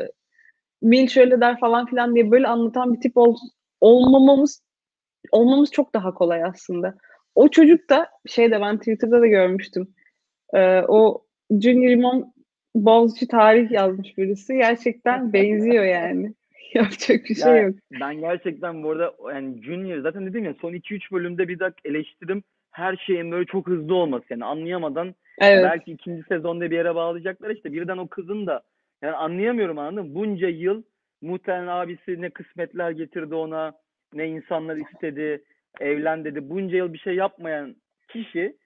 [0.82, 3.36] Mill şöyle der falan filan diye böyle anlatan bir tip ol,
[3.82, 4.62] olmamamız
[5.32, 6.96] olmamız çok daha kolay aslında.
[7.36, 9.88] O çocuk da şey de ben Twitter'da da görmüştüm.
[10.54, 12.34] E, o Junior Imam
[12.76, 14.54] Boğaziçi tarih yazmış birisi.
[14.54, 16.34] Gerçekten benziyor yani.
[16.74, 17.76] Yapacak bir şey yok.
[18.00, 22.44] Ben gerçekten bu arada yani Junior zaten dedim ya son 2-3 bölümde bir dakika eleştirim
[22.72, 25.64] her şeyin böyle çok hızlı olması yani anlayamadan evet.
[25.64, 28.62] belki ikinci sezonda bir yere bağlayacaklar işte birden o kızın da
[29.02, 30.16] yani anlayamıyorum anladın mı?
[30.16, 30.84] Bunca yıl
[31.22, 33.74] muhtemelen abisi ne kısmetler getirdi ona
[34.14, 35.44] ne insanlar istedi
[35.80, 36.50] evlen dedi.
[36.50, 37.76] Bunca yıl bir şey yapmayan
[38.08, 38.58] kişi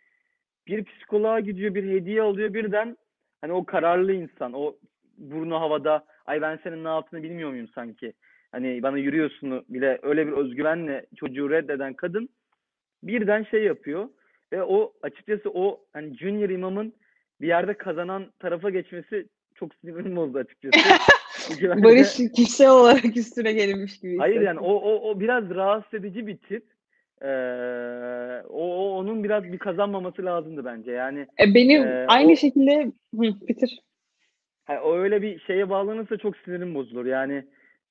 [0.67, 2.98] bir psikoloğa gidiyor bir hediye alıyor birden.
[3.41, 4.76] Hani o kararlı insan o
[5.17, 8.13] burnu havada ay ben senin ne yaptığını bilmiyor muyum sanki?
[8.52, 12.30] Hani bana yürüyorsun bile öyle bir özgüvenle çocuğu reddeden kadın
[13.04, 14.10] birden şey yapıyor
[14.52, 16.93] ve o açıkçası o hani Junior imamın
[17.41, 20.80] bir yerde kazanan tarafa geçmesi çok sinirim bozdu açıkçası.
[21.84, 24.18] Barış kişisel olarak üstüne gelinmiş gibi.
[24.18, 26.65] Hayır yani o, o, o biraz rahatsız edici bir tip.
[27.22, 27.28] Ee,
[28.50, 30.91] o, o onun biraz bir kazanmaması lazımdı bence.
[30.91, 32.84] Yani e, benim e, aynı o, şekilde
[33.15, 33.80] Hı, bitir.
[34.70, 37.06] Yani o öyle bir şeye bağlanırsa çok sinirim bozulur.
[37.06, 37.44] Yani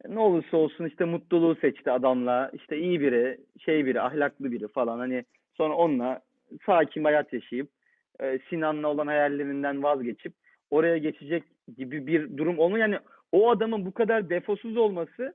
[0.08, 2.50] ne olursa olsun işte mutluluğu seçti adamla.
[2.52, 4.98] İşte iyi biri, şey biri, ahlaklı biri falan.
[4.98, 5.24] Hani
[5.56, 6.20] sonra onunla
[6.66, 7.68] sakin hayat yaşayıp
[8.20, 10.34] e, Sinan'la olan hayallerinden vazgeçip
[10.74, 11.44] oraya geçecek
[11.78, 12.78] gibi bir durum olma.
[12.78, 12.98] Yani
[13.32, 15.34] o adamın bu kadar defosuz olması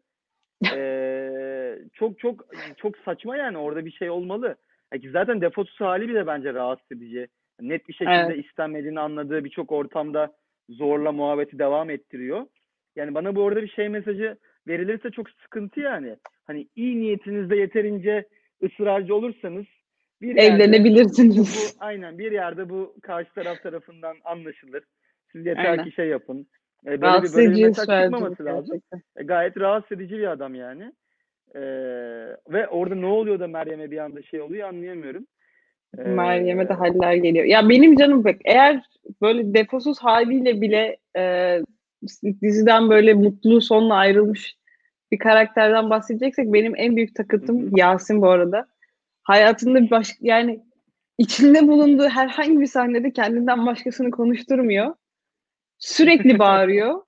[0.64, 2.46] eee, çok çok
[2.78, 4.56] çok saçma yani orada bir şey olmalı.
[4.94, 7.28] Yani zaten defosuz hali bile bence rahatsız edici.
[7.62, 8.46] Net bir şekilde Evet.
[8.46, 10.34] istenmediğini anladığı birçok ortamda
[10.70, 12.46] zorla muhabbeti devam ettiriyor.
[12.96, 16.16] Yani bana bu orada bir şey mesajı verilirse çok sıkıntı yani.
[16.48, 18.28] Hani iyi niyetinizde yeterince
[18.64, 19.66] ısrarcı olursanız
[20.22, 21.76] bir yerde Evlenebilirsiniz.
[21.80, 24.84] bu aynen bir yerde bu karşı taraf tarafından anlaşılır.
[25.32, 25.86] Siz yeter Aynen.
[25.86, 26.48] ki şey yapın.
[26.86, 28.82] E, böyle bir Rahatsız böyle bir mesaj çıkmaması lazım.
[29.16, 30.94] E, gayet rahatsız edici bir adam yani.
[31.56, 31.62] E,
[32.50, 35.28] ve orada ne oluyor da Meryem'e bir anda şey oluyor anlayamıyorum.
[35.98, 37.46] E, Meryem'e de haller geliyor.
[37.46, 38.84] Ya benim canım bak eğer
[39.22, 41.58] böyle defosuz haliyle bile e,
[42.42, 44.60] diziden böyle mutlu sonla ayrılmış
[45.12, 47.80] bir karakterden bahsedeceksek benim en büyük takıntım Hı hı.
[47.80, 48.68] Yasin bu arada.
[49.24, 50.60] Hayatında bir baş, yani
[51.18, 54.96] içinde bulunduğu herhangi bir sahnede kendinden başkasını konuşturmuyor.
[55.80, 57.02] Sürekli bağırıyor.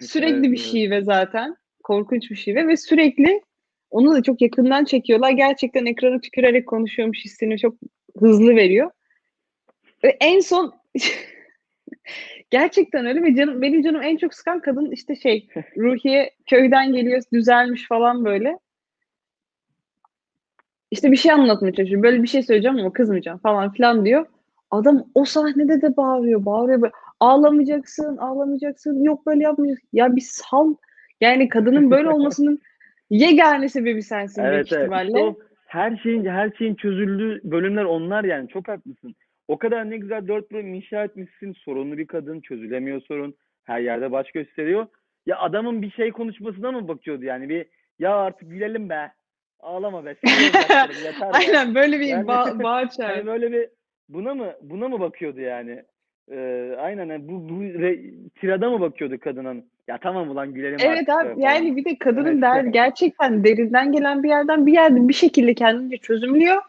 [0.00, 0.58] Sürekli Evet, bir evet.
[0.58, 1.56] şive zaten.
[1.82, 3.42] Korkunç bir şive ve sürekli
[3.90, 5.30] onu da çok yakından çekiyorlar.
[5.30, 7.74] Gerçekten ekrana tükürerek konuşuyormuş hissini çok
[8.18, 8.90] hızlı veriyor.
[10.04, 10.74] Ve en son
[12.50, 17.22] gerçekten öyle ve canım benim canım en çok sıkan kadın işte şey Ruhiye köyden geliyor
[17.32, 18.58] düzelmiş falan böyle.
[20.90, 22.02] İşte bir şey anlatmaya çalışıyor.
[22.02, 24.26] Böyle bir şey söyleyeceğim ama kızmayacağım falan filan diyor.
[24.70, 26.92] Adam o sahnede de bağırıyor, bağırıyor böyle.
[27.20, 29.02] Ağlamayacaksın, ağlamayacaksın.
[29.04, 29.88] Yok böyle yapmayacaksın.
[29.92, 30.74] Ya bir sal.
[31.20, 32.58] Yani kadının böyle olmasının
[33.10, 34.82] yegane sebebi sensin büyük Evet evet.
[34.82, 35.06] ihtimalle.
[35.08, 39.14] İşte o her şeyin her şeyin çözüldüğü bölümler onlar yani çok haklısın.
[39.48, 41.52] O kadar ne güzel dört bölüm inşa etmişsin.
[41.52, 43.34] Sorunlu bir kadın, çözülemiyor sorun.
[43.64, 44.86] Her yerde baş gösteriyor.
[45.26, 47.66] Ya adamın bir şey konuşmasına mı bakıyordu yani bir
[47.98, 49.12] ya artık gülelim be.
[49.60, 50.08] Ağlama be.
[51.04, 51.30] yeter.
[51.32, 53.10] Aynen böyle bir Yani- ba- bağır çağır.
[53.10, 53.68] Hani böyle bir
[54.08, 55.82] buna mı buna mı bakıyordu yani?
[56.32, 58.00] Ee, aynen yani bu bu re,
[58.40, 59.64] tirada mı bakıyordu kadının?
[59.88, 61.40] Ya tamam ulan gülelim Evet artık abi falan.
[61.40, 62.42] yani bir de kadının Evet.
[62.42, 66.62] der gerçekten derinden gelen bir yerden bir yerde bir şekilde kendince çözümlüyor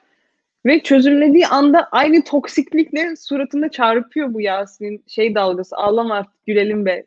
[0.65, 7.03] ve çözümlediği anda aynı toksiklikle suratına çarpıyor bu Yasin'in şey dalgası ağlama artık gülelim be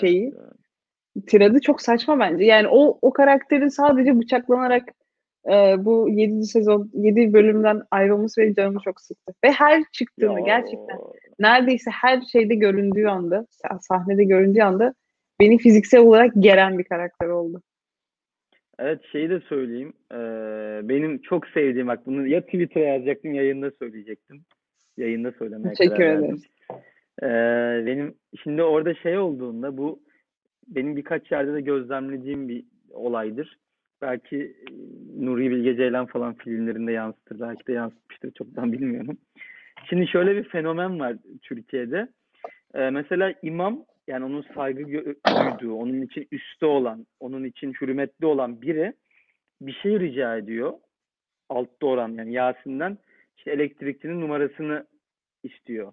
[0.00, 1.26] şeyi Evet.
[1.26, 2.44] tiradı çok saçma bence.
[2.44, 4.84] Yani o o karakterin sadece bıçaklanarak
[5.52, 6.44] e, bu 7.
[6.44, 9.34] sezon 7 bölümden ayrılması benim canımı çok sıktı.
[9.44, 10.98] Ve her çıktığında Ya, gerçekten
[11.38, 14.94] neredeyse her şeyde göründüğü anda, sah- sahnede göründüğü anda
[15.40, 17.62] beni fiziksel olarak geren bir karakter oldu.
[18.78, 19.92] Evet şeyi de söyleyeyim.
[20.12, 20.16] Ee,
[20.88, 24.44] benim çok sevdiğim bak bunu ya Twitter'a yazacaktım yayında söyleyecektim.
[24.96, 26.42] Yayında söylemeye Teşekkür karar verdim.
[27.22, 30.00] Ee, benim şimdi orada şey olduğunda bu
[30.68, 33.58] benim birkaç yerde de gözlemlediğim bir olaydır.
[34.02, 34.72] Belki e,
[35.26, 37.40] Nuri Bilge Ceylan falan filmlerinde yansıtır.
[37.40, 38.30] Belki de yansıtmıştır.
[38.30, 39.18] Çoktan bilmiyorum.
[39.88, 42.08] Şimdi şöyle bir fenomen var Türkiye'de.
[42.74, 44.86] Ee, mesela imam yani onun saygı
[45.26, 48.92] duyduğu, onun için üstte olan, onun için hürmetli olan biri
[49.60, 50.72] bir şey rica ediyor.
[51.48, 52.98] Altta olan yani Yasin'den
[53.36, 54.86] işte elektrikçinin numarasını
[55.42, 55.92] istiyor.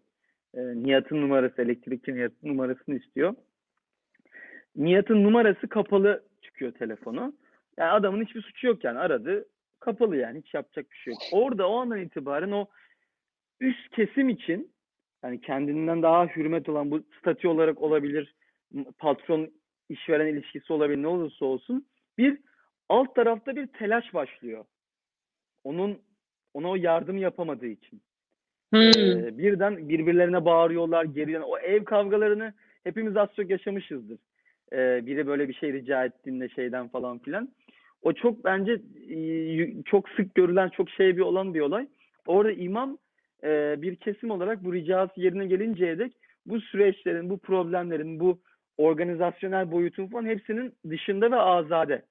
[0.55, 3.35] Ee, Nihat'ın numarası, elektrikçi Nihat'ın numarasını istiyor.
[4.75, 7.33] Nihat'ın numarası kapalı çıkıyor telefonu.
[7.77, 9.45] Yani adamın hiçbir suçu yok yani aradı.
[9.79, 11.21] Kapalı yani hiç yapacak bir şey yok.
[11.31, 12.65] Orada o andan itibaren o
[13.59, 14.73] üst kesim için
[15.23, 18.35] yani kendinden daha hürmet olan bu statü olarak olabilir,
[18.97, 19.49] patron
[19.89, 21.85] işveren ilişkisi olabilir ne olursa olsun
[22.17, 22.37] bir
[22.89, 24.65] alt tarafta bir telaş başlıyor.
[25.63, 25.99] Onun
[26.53, 28.01] ona o yardım yapamadığı için.
[28.73, 28.81] Hmm.
[28.81, 34.19] Ee, birden birbirlerine bağırıyorlar, geriden o ev kavgalarını hepimiz az çok yaşamışızdır.
[34.73, 37.49] Ee, biri böyle bir şey rica ettiğinde şeyden falan filan.
[38.03, 38.71] O çok bence
[39.09, 41.87] e, çok sık görülen, çok şey bir olan bir olay.
[42.27, 42.97] Orada imam
[43.43, 46.13] e, bir kesim olarak bu ricası yerine gelinceye dek
[46.45, 48.39] bu süreçlerin, bu problemlerin, bu
[48.77, 52.01] organizasyonel boyutun falan hepsinin dışında ve azade.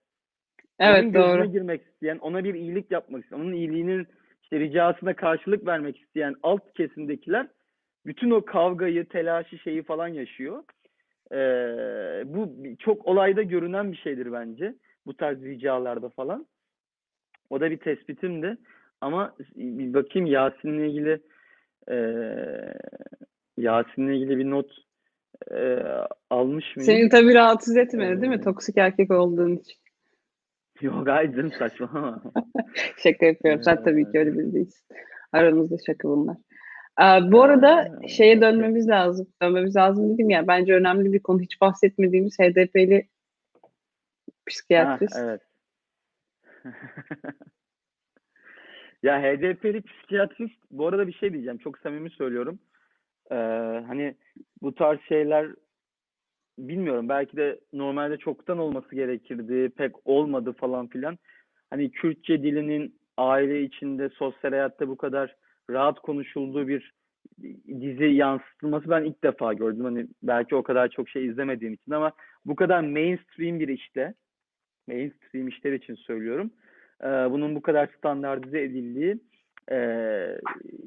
[0.79, 1.53] Evet Onun doğru.
[1.53, 4.07] girmek isteyen, ona bir iyilik yapmak isteyen, onun iyiliğinin
[4.43, 7.49] işte ricasına karşılık vermek isteyen alt kesimdekiler
[8.07, 10.63] bütün o kavgayı, telaşı şeyi falan yaşıyor.
[11.33, 11.37] Ee,
[12.27, 14.75] bu çok olayda görünen bir şeydir bence.
[15.07, 16.47] Bu tarz ricalarda falan.
[17.51, 18.57] O da bir tespitimdi.
[19.01, 21.21] Ama bir bakayım Yasin'le ilgili
[21.89, 22.75] eee
[23.57, 24.71] Yasin'le ilgili bir not
[25.51, 25.85] eee,
[26.31, 26.87] almış mıyım?
[26.93, 28.39] Seni tabii rahatsız etmedi değil mi?
[28.41, 29.77] Ee, Toksik erkek olduğun için.
[30.81, 32.23] Yok hayır canım saçmalama.
[32.97, 33.63] Şaka yapıyorum.
[33.63, 34.87] Sen tabii ki Ee, öyle biri değilsin.
[35.33, 36.37] Aramızda şaka bunlar.
[37.01, 38.41] Ee, bu arada Ee, şeye okey.
[38.49, 39.27] dönmemiz lazım.
[39.43, 40.47] Dönmemiz lazım dedim ya.
[40.47, 41.41] Bence önemli bir konu.
[41.41, 43.09] Hiç bahsetmediğimiz HDP'li
[44.43, 45.17] Ha, psikiyatrist.
[45.17, 45.41] evet.
[49.03, 51.59] Ya HDP'li psikiyatrist bu arada bir şey diyeceğim.
[51.59, 52.59] Çok samimi söylüyorum.
[53.31, 53.35] Ee,
[53.87, 54.15] hani
[54.63, 55.47] bu tarz şeyler
[56.59, 61.19] bilmiyorum belki de normalde çoktan olması gerekirdi pek olmadı falan filan.
[61.71, 65.37] Hani Kürtçe dilinin aile içinde sosyal hayatta bu kadar
[65.71, 66.93] rahat konuşulduğu bir
[67.81, 69.85] dizi yansıtılması ben ilk defa gördüm.
[69.85, 72.13] Hani belki o kadar çok şey izlemediğim için ama
[72.45, 74.15] bu kadar mainstream bir işte
[74.89, 76.51] mainstream işler için söylüyorum.
[77.03, 79.19] Ee, bunun bu kadar standartize edildiği
[79.71, 79.79] e,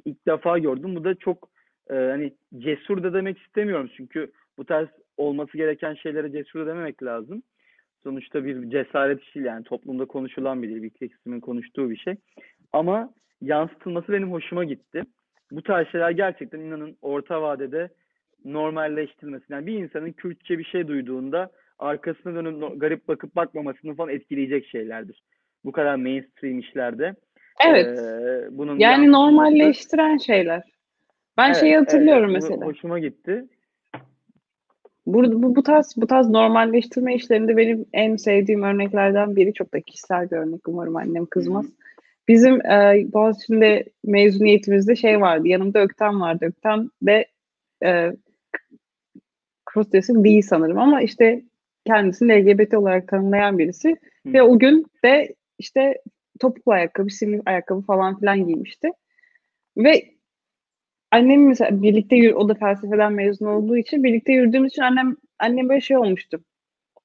[0.06, 0.96] ilk defa gördüm.
[0.96, 1.50] Bu da çok
[1.90, 7.04] e, hani cesur da demek istemiyorum çünkü bu tarz olması gereken şeylere cesur da dememek
[7.04, 7.44] lazım.
[8.04, 12.16] Sonuçta bir cesaret işi yani toplumda konuşulan bir dil, bir kesimin konuştuğu bir şey.
[12.74, 15.04] Ama yansıtılması benim hoşuma gitti.
[15.52, 17.90] Bu tarz şeyler gerçekten inanın orta vadede
[18.46, 19.46] normalleştirilmesi.
[19.50, 25.24] Yani bir insanın Kürtçe bir şey duyduğunda arkasına dönüp garip bakıp bakmamasını falan etkileyecek şeylerdir.
[25.66, 27.16] Bu kadar mainstream işlerde.
[27.68, 28.00] Evet.
[28.00, 30.64] Ee, bunun yani normalleştiren şeyler.
[31.38, 32.66] Ben evet, şeyi hatırlıyorum evet, mesela.
[32.66, 33.46] Hoşuma gitti.
[35.06, 39.82] Burada bu, bu tarz bu tarz normalleştirme işlerinde benim en sevdiğim örneklerden biri çok da
[39.82, 41.66] kişisel bir örnek umarım annem kızmaz.
[42.28, 45.48] Bizim e, Boğaziçi'nde mezuniyetimizde şey vardı.
[45.48, 46.46] Yanımda Ökten vardı.
[46.46, 47.26] Ökten de
[47.84, 48.12] e,
[50.08, 51.42] değil sanırım ama işte
[51.86, 53.90] kendisini LGBT olarak tanımlayan birisi.
[53.90, 54.34] Hı.
[54.34, 56.02] Ve o gün de işte
[56.40, 58.92] topuklu ayakkabı, simli ayakkabı falan filan giymişti.
[59.78, 60.16] Ve
[61.12, 65.70] annem mesela birlikte yürü, o da felsefeden mezun olduğu için birlikte yürüdüğümüz için annem annem
[65.70, 66.44] böyle şey olmuştu.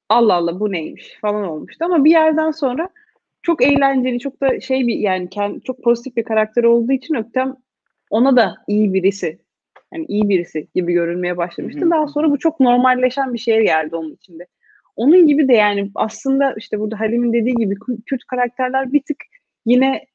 [0.09, 2.89] Allah Allah bu neymiş falan olmuştu ama bir yerden sonra
[3.43, 7.57] çok eğlenceli, çok da şey bir yani kendi, çok pozitif bir karakter olduğu için Öktem
[8.11, 9.39] ona da iyi birisi
[9.95, 11.91] yani iyi birisi gibi görünmeye başlamıştı.
[11.91, 14.47] Daha sonra bu çok normalleşen bir şeye geldi onun içinde.
[15.01, 17.75] Onun gibi de yani aslında işte burada Halim'in dediği gibi
[18.07, 19.17] Kürt karakterler bir tık
[19.67, 20.07] yine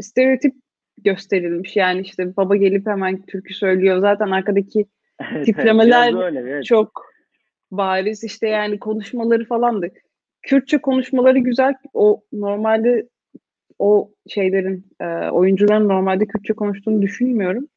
[0.00, 0.54] stereotip
[0.98, 1.76] gösterilmiş.
[1.76, 3.98] Yani işte baba gelip hemen türkü söylüyor.
[3.98, 4.86] Zaten arkadaki
[5.44, 6.64] tiplemeler öyle, evet.
[6.64, 7.02] çok
[7.70, 8.24] bariz.
[8.24, 9.88] işte yani konuşmaları falandı.
[10.42, 11.74] Kürtçe konuşmaları güzel.
[11.94, 13.08] O normalde
[13.78, 17.68] o şeylerin e, oyuncuların normalde Kürtçe konuştuğunu düşünmüyorum.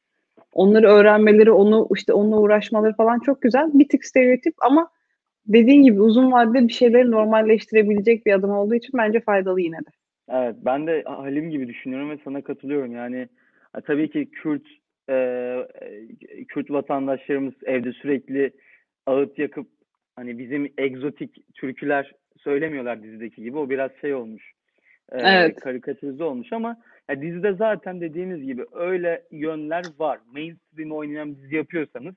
[0.52, 3.70] Onları öğrenmeleri, onu işte onunla uğraşmaları falan çok güzel.
[3.74, 4.90] Bir tık stereotip ama
[5.46, 9.90] dediğin gibi uzun vadede bir şeyleri normalleştirebilecek bir adım olduğu için bence faydalı yine de.
[10.28, 12.92] Evet, ben de Halim gibi düşünüyorum ve sana katılıyorum.
[12.92, 13.28] Yani
[13.84, 14.62] tabii ki Kürt
[15.10, 15.56] e,
[16.48, 18.50] Kürt vatandaşlarımız evde sürekli
[19.06, 19.66] ağıt yakıp
[20.16, 23.58] hani bizim egzotik türküler söylemiyorlar dizideki gibi.
[23.58, 24.52] O biraz şey olmuş.
[25.12, 25.60] E, evet.
[25.60, 26.76] Karikatürize olmuş ama
[27.08, 30.18] ya dizide zaten dediğimiz gibi öyle yönler var.
[30.32, 32.14] Mainstream oynayan dizi yapıyorsanız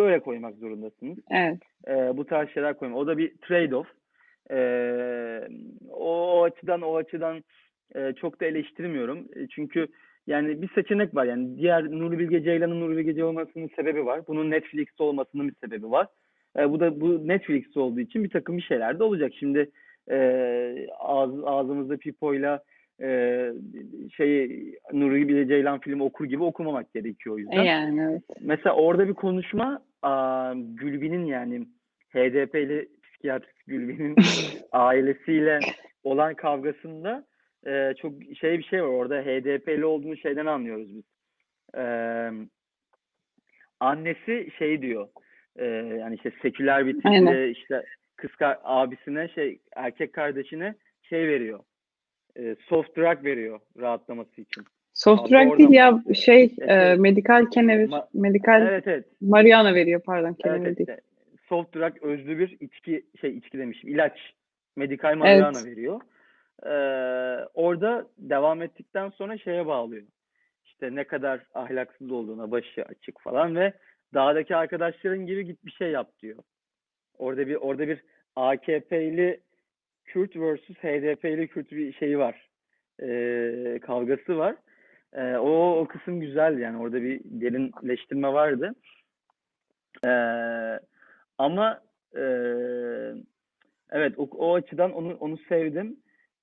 [0.00, 1.18] böyle koymak zorundasınız.
[1.30, 1.58] Evet.
[1.88, 2.98] E, bu tarz şeyler koymak.
[2.98, 3.86] O da bir trade-off.
[4.50, 4.58] E,
[5.90, 7.44] o, o açıdan o açıdan
[7.94, 9.18] e, çok da eleştirmiyorum.
[9.18, 9.86] E, çünkü
[10.26, 11.24] yani bir seçenek var.
[11.24, 14.20] Yani diğer Nuri Bilge Ceylan'ın Nuri Bilge Ceylan olmasının sebebi var.
[14.28, 16.06] Bunun Netflix'te olmasının bir sebebi var.
[16.58, 19.32] E, bu da bu Netflix'te olduğu için bir takım bir şeyler de olacak.
[19.38, 19.70] Şimdi
[20.10, 22.62] e, ağız, ağzımızda pipoyla
[23.02, 23.52] e,
[24.16, 27.62] şeyi Nuri Bilge Ceylan filmi okur gibi okumamak gerekiyor o yüzden.
[27.62, 28.22] Yani evet.
[28.40, 31.66] Mesela orada bir konuşma a, Gülbin'in yani
[32.12, 34.16] HDP'li psikiyatrist Gülbin'in
[34.72, 35.60] ailesiyle
[36.04, 37.26] olan kavgasında
[37.66, 41.04] e, çok şey bir şey var orada HDP'li olduğunu şeyden anlıyoruz biz.
[41.74, 41.84] E,
[43.80, 45.08] annesi şey diyor
[45.56, 47.84] e, yani işte seküler bir tipli işte
[48.16, 48.30] kız
[48.64, 51.60] abisine şey erkek kardeşine şey veriyor.
[52.36, 54.64] E, soft drug veriyor rahatlaması için.
[54.94, 59.04] Soft drug değil ya şey evet, e, medikal kenevir, ma- medikal evet, evet.
[59.20, 60.98] mariana veriyor pardon kenevir evet, değil.
[61.48, 64.18] soft drug özlü bir içki şey içki demişim ilaç
[64.76, 65.66] medikal mariana evet.
[65.66, 66.00] veriyor.
[66.66, 66.70] Ee,
[67.54, 70.02] orada devam ettikten sonra şeye bağlıyor.
[70.64, 73.72] İşte ne kadar ahlaksız olduğuna başı açık falan ve
[74.14, 76.36] dağdaki arkadaşların gibi git bir şey yap diyor.
[77.18, 78.02] Orada bir orada bir
[78.36, 79.40] AKP'li
[80.04, 82.48] Kürt versus HDP'li Kürt bir şeyi var.
[83.02, 84.56] Ee, kavgası var.
[85.12, 86.78] Ee, o, o kısım güzel yani.
[86.78, 88.74] Orada bir derinleştirme vardı.
[90.04, 90.80] Ee,
[91.38, 91.80] ama
[92.16, 92.22] e,
[93.90, 95.96] evet o, o açıdan onu onu sevdim.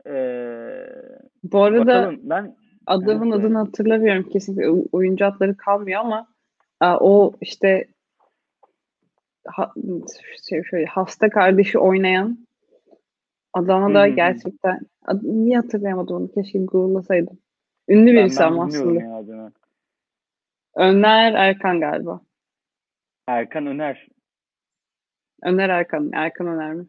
[0.08, 0.90] Ee,
[1.44, 6.28] Bu arada bakalım, ben adamın adını hatırlamıyorum kesinlikle oyuncu adları kalmıyor ama
[6.82, 7.88] o işte
[9.48, 9.74] ha,
[10.50, 12.48] şey şöyle hasta kardeşi oynayan
[13.54, 17.40] adama da gerçekten ad, niye hatırlayamadım onu keşke google'lasaydım.
[17.88, 19.52] Ünlü birisi ama aslında.
[20.76, 22.22] Öner Erkan galiba.
[23.28, 24.08] Erkan Öner.
[25.44, 26.12] Öner Erkan.
[26.14, 26.86] Erkan Öner mi?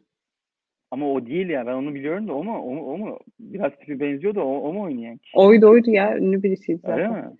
[0.91, 1.67] Ama o değil ya.
[1.67, 2.59] Ben onu biliyorum da o mu?
[2.59, 3.19] O, mu, o mu?
[3.41, 5.39] Biraz tipi benziyor da o, o mu oynayan kişi?
[5.39, 6.19] Oydu oydu ya.
[6.19, 6.99] Ünlü birisiydi zaten.
[6.99, 7.37] Öyle mi?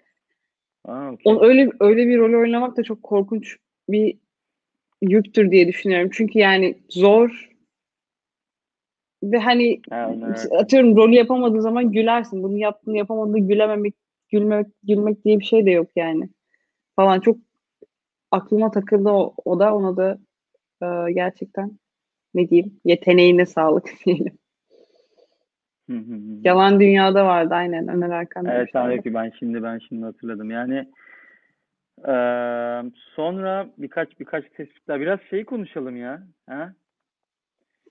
[0.85, 1.35] A, okay.
[1.35, 3.57] O öyle öyle bir rol oynamak da çok korkunç
[3.89, 4.19] bir
[5.03, 6.11] yüktür diye düşünüyorum.
[6.13, 7.51] Çünkü yani zor
[9.23, 10.59] ve hani öyle.
[10.59, 12.43] atıyorum rolü yapamadığın zaman gülersin.
[12.43, 13.95] Bunu yaptığını yapamadığında gülememek,
[14.29, 16.29] gülmek, gülmek diye bir şey de yok yani.
[16.97, 17.39] Falan çok
[18.31, 20.19] aklıma takıldı o, o da ona da
[20.83, 21.79] e, gerçekten
[22.35, 24.39] ne diyeyim yeteneğine sağlık diyelim.
[26.45, 28.45] Yalan Dünya'da vardı aynen Ömer Erkan.
[28.47, 30.51] Evet tabii ki ben şimdi ben şimdi hatırladım.
[30.51, 30.75] Yani
[32.07, 36.23] eee, sonra birkaç birkaç tespitler biraz şey konuşalım ya.
[36.49, 36.75] Ha?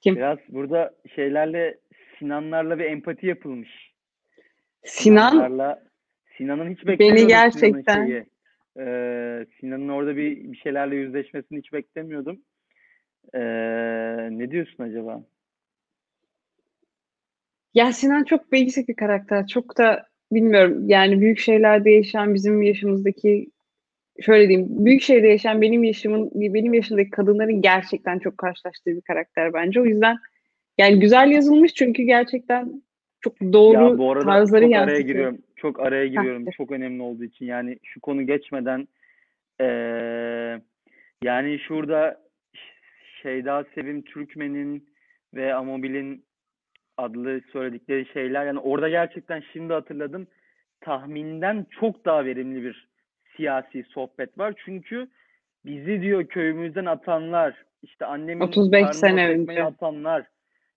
[0.02, 0.16] Kim?
[0.16, 1.78] Biraz burada şeylerle
[2.20, 3.93] Sinanlarla bir empati yapılmış.
[4.84, 5.84] Sinan Sinanlarla
[6.38, 8.24] Sinan'ın hiç Beni beklemiyordum Sinan'ın gerçekten- şeyi.
[8.78, 12.41] Eee, Sinan'ın orada bir bir şeylerle yüzleşmesini hiç beklemiyordum.
[13.34, 13.41] Eee,
[14.32, 15.24] ne diyorsun acaba?
[17.74, 19.48] Ya Sinan çok basic bir karakter.
[19.48, 23.48] Çok da bilmiyorum yani büyük şehirlerde yaşayan bizim yaşımızdaki
[24.22, 29.53] şöyle diyeyim büyük şehirde yaşayan benim yaşımın benim yaşımdaki kadınların gerçekten çok karşılaştığı bir karakter
[29.53, 29.82] bence.
[29.82, 30.18] O yüzden
[30.78, 32.82] yani güzel yazılmış çünkü gerçekten
[33.22, 35.07] çok doğru Ya bu arada tarzları çok araya yansıtıyor.
[35.07, 35.38] giriyorum.
[35.55, 36.47] Çok araya giriyorum.
[36.47, 36.51] Heh.
[36.51, 37.45] Çok önemli olduğu için.
[37.45, 38.88] Yani şu konu geçmeden
[39.59, 40.61] eee,
[41.24, 42.22] yani şurada
[43.24, 44.89] Şeyda Sevim Türkmen'in
[45.34, 46.24] ve Amobil'in
[46.97, 50.28] adlı söyledikleri şeyler yani orada gerçekten şimdi hatırladım
[50.82, 52.88] tahminden çok daha verimli bir
[53.38, 54.53] siyasi sohbet var.
[54.65, 55.07] Çünkü
[55.65, 59.63] bizi diyor köyümüzden atanlar işte annemin 35 karnına sene önce.
[59.63, 60.25] atanlar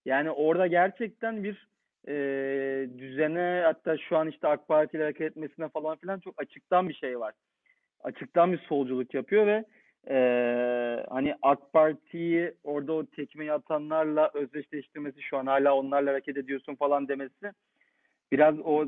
[0.05, 1.69] yani orada gerçekten bir
[2.09, 2.15] e,
[2.99, 6.95] düzene hatta şu an işte AK Parti ile hareket etmesine falan filan çok açıktan bir
[6.95, 7.35] şey var.
[8.01, 9.65] Açıktan bir solculuk yapıyor ve
[10.09, 10.17] e,
[11.09, 17.09] hani AK Parti'yi orada o tekmeyi atanlarla özdeşleştirmesi şu an hala onlarla hareket ediyorsun falan
[17.09, 17.53] demesi
[18.33, 18.85] biraz o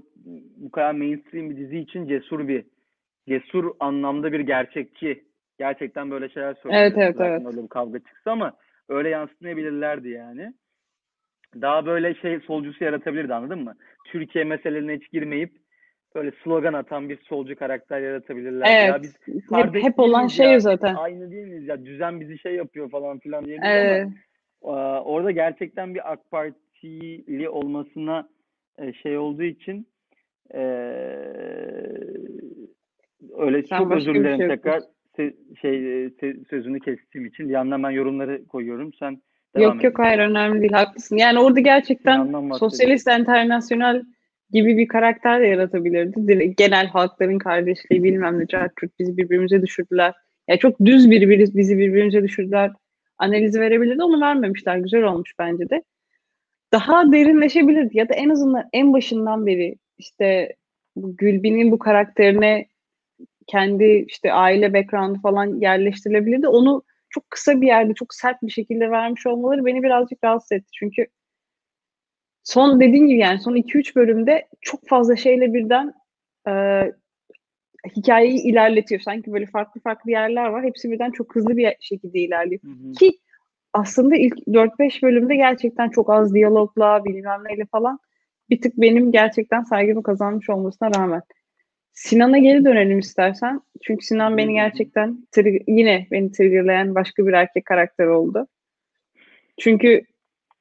[0.57, 2.65] bu kadar mainstream bir dizi için cesur bir
[3.29, 5.25] cesur anlamda bir gerçekçi.
[5.59, 6.83] Gerçekten böyle şeyler söylüyor.
[6.83, 7.47] Evet, evet, Zaten evet.
[7.47, 8.53] öyle bir kavga çıksa ama
[8.89, 10.53] öyle yansıtmayabilirlerdi yani.
[11.61, 13.75] Daha böyle şey solcusu yaratabilirdi anladın mı?
[14.07, 15.53] Türkiye meselelerine hiç girmeyip
[16.15, 18.71] böyle slogan atan bir solcu karakter yaratabilirlerdi.
[18.71, 19.03] Ya Evet.
[19.03, 19.17] biz
[19.53, 20.61] Hep, hep olan şey ya?
[20.61, 20.95] zaten.
[20.95, 21.85] Aynı değil miyiz ya?
[21.85, 24.09] Düzen bizi şey yapıyor falan filan diyebilir Evet.
[24.63, 28.29] ama e, orada gerçekten bir AK Partili olmasına
[28.79, 29.87] e, şey olduğu için
[30.55, 30.63] e,
[33.39, 34.83] öyle Sen çok özür dilerim şey tekrar
[35.19, 37.49] se- şey e, se- sözünü kestiğim için.
[37.49, 38.93] Bir yandan ben yorumları koyuyorum.
[38.93, 39.23] Sen
[39.57, 39.85] devam Yok et.
[39.85, 41.17] yok hayır önemli değil haklısın.
[41.17, 42.33] Yani orada gerçekten.
[42.59, 44.03] Sosyalist Enternasyonel
[44.51, 46.55] gibi bir karakter de yaratabilirdi.
[46.57, 48.47] Genel halkların kardeşliği bilmem ne
[48.81, 50.15] Türk bizi birbirimize düşürdüler.
[50.49, 52.71] Yani çok düz bir biri bizi birbirimize düşürdüler.
[53.19, 54.77] Analizi verebilirdi onu vermemişler.
[54.77, 55.83] Güzel olmuş bence de.
[56.73, 60.57] Daha derinleşebilirdi ya da en azından en başından beri işte
[60.97, 62.67] Gülbin'in bu karakterine
[63.47, 66.49] kendi işte aile background'ı falan yerleştirilebilirdi.
[66.49, 70.69] Onu çok kısa bir yerde çok sert bir şekilde vermiş olmaları beni birazcık rahatsız etti.
[70.75, 71.07] Çünkü
[72.45, 75.95] son dediğim gibi yani son 2-3 bölümde çok fazla şeyle birden
[76.49, 76.53] e,
[77.97, 79.01] hikayeyi ilerletiyor.
[79.01, 80.65] Sanki böyle farklı farklı yerler var.
[80.65, 82.63] Hepsi birden çok hızlı bir şekilde ilerliyor.
[82.63, 82.93] Hı hı.
[82.93, 83.19] Ki
[83.73, 87.99] aslında ilk 4-5 bölümde gerçekten çok az diyalogla bilmem neyle falan
[88.51, 91.23] bir tık benim gerçekten saygımı kazanmış olmasına rağmen.
[91.93, 93.61] Sinan'a geri dönelim istersen.
[93.83, 95.27] Çünkü Sinan beni gerçekten
[95.67, 98.47] yine beni triggerlayan başka bir erkek karakter oldu.
[99.61, 100.05] Çünkü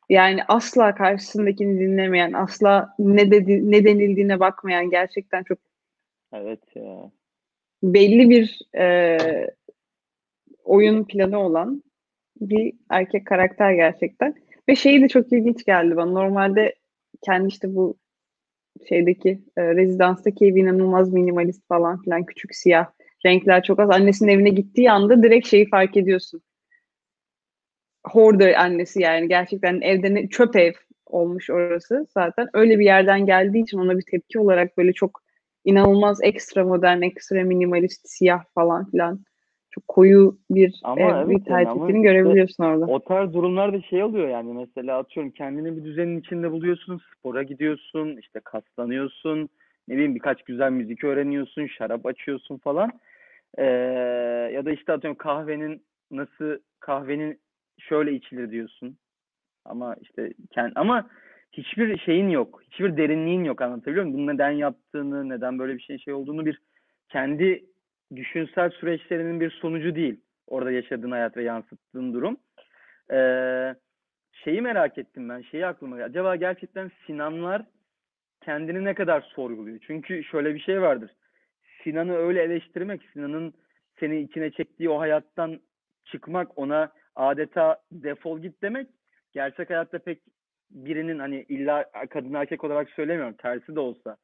[0.10, 5.60] yani asla karşısındakini dinlemeyen, asla ne dedi, ne denildiğine bakmayan gerçekten çok
[6.34, 7.12] Evet ya.
[7.84, 9.18] belli bir e,
[10.64, 11.84] oyun planı olan
[12.42, 14.36] bir erkek karakter gerçekten.
[14.70, 16.12] Ve şeyi de çok ilginç geldi bana.
[16.12, 16.76] Normalde
[17.22, 17.98] kendi işte bu
[18.90, 22.88] şeydeki e, rezidanstaki ev inanılmaz minimalist falan filan küçük siyah
[23.26, 23.90] renkler çok az.
[23.90, 26.42] Annesinin evine gittiği anda direkt şeyi fark ediyorsun.
[28.04, 30.74] Hoarder annesi yani gerçekten evde ne, çöp ev
[31.06, 32.48] olmuş orası zaten.
[32.54, 35.22] Öyle bir yerden geldiği için ona bir tepki olarak böyle çok
[35.66, 39.24] inanılmaz ekstra modern, ekstra minimalist, siyah falan filan
[39.72, 42.86] çok koyu bir Ama ev, evet bir yani ama işte görebiliyorsun orada.
[42.86, 48.18] O tarz durumlarda şey oluyor yani mesela atıyorum kendini bir düzenin içinde buluyorsun, spora gidiyorsun,
[48.18, 49.50] işte kaslanıyorsun,
[49.88, 52.92] ne bileyim birkaç güzel müzik öğreniyorsun, şarap açıyorsun falan.
[53.58, 53.66] Ee,
[54.54, 57.40] ya da işte atıyorum kahvenin nasıl kahvenin
[57.80, 58.98] şöyle içilir diyorsun.
[59.66, 61.10] Ama işte kend, ama
[61.52, 62.62] hiçbir şeyin yok.
[62.72, 64.18] Hiçbir derinliğin yok anlatabiliyor muyum?
[64.18, 66.62] Bunu neden yaptığını, neden böyle bir şey şey olduğunu bir
[67.10, 67.66] kendi
[68.16, 70.22] düşünsel süreçlerinin bir sonucu değil.
[70.48, 72.38] Orada yaşadığın hayat ve yansıttığın durum.
[73.12, 73.76] Ee,
[74.32, 75.42] şeyi merak ettim ben.
[75.42, 76.10] Şeyi aklıma geldi.
[76.10, 77.66] Acaba gerçekten Sinanlar
[78.42, 79.80] kendini ne kadar sorguluyor?
[79.88, 81.12] Çünkü şöyle bir şey vardır.
[81.84, 83.54] Sinan'ı öyle eleştirmek, Sinan'ın
[84.00, 85.60] seni içine çektiği o hayattan
[86.06, 88.88] çıkmak, ona adeta defol git demek
[89.32, 90.22] gerçek hayatta pek
[90.72, 94.18] birinin hani illa kadın erkek olarak söylemiyorum tersi de olsa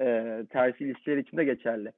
[0.00, 1.92] e, tersi ilişkiler için de geçerli.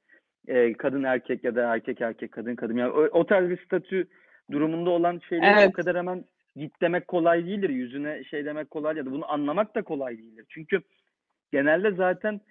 [0.47, 4.07] E, kadın erkek ya da erkek erkek kadın kadın yani o, o tarz bir statü
[4.51, 5.69] durumunda olan şeyleri evet.
[5.69, 6.25] o kadar hemen
[6.55, 7.69] git demek kolay değildir.
[7.69, 10.45] Yüzüne şey demek kolay ya da bunu anlamak da kolay değildir.
[10.49, 10.81] Çünkü
[11.51, 12.41] genelde zaten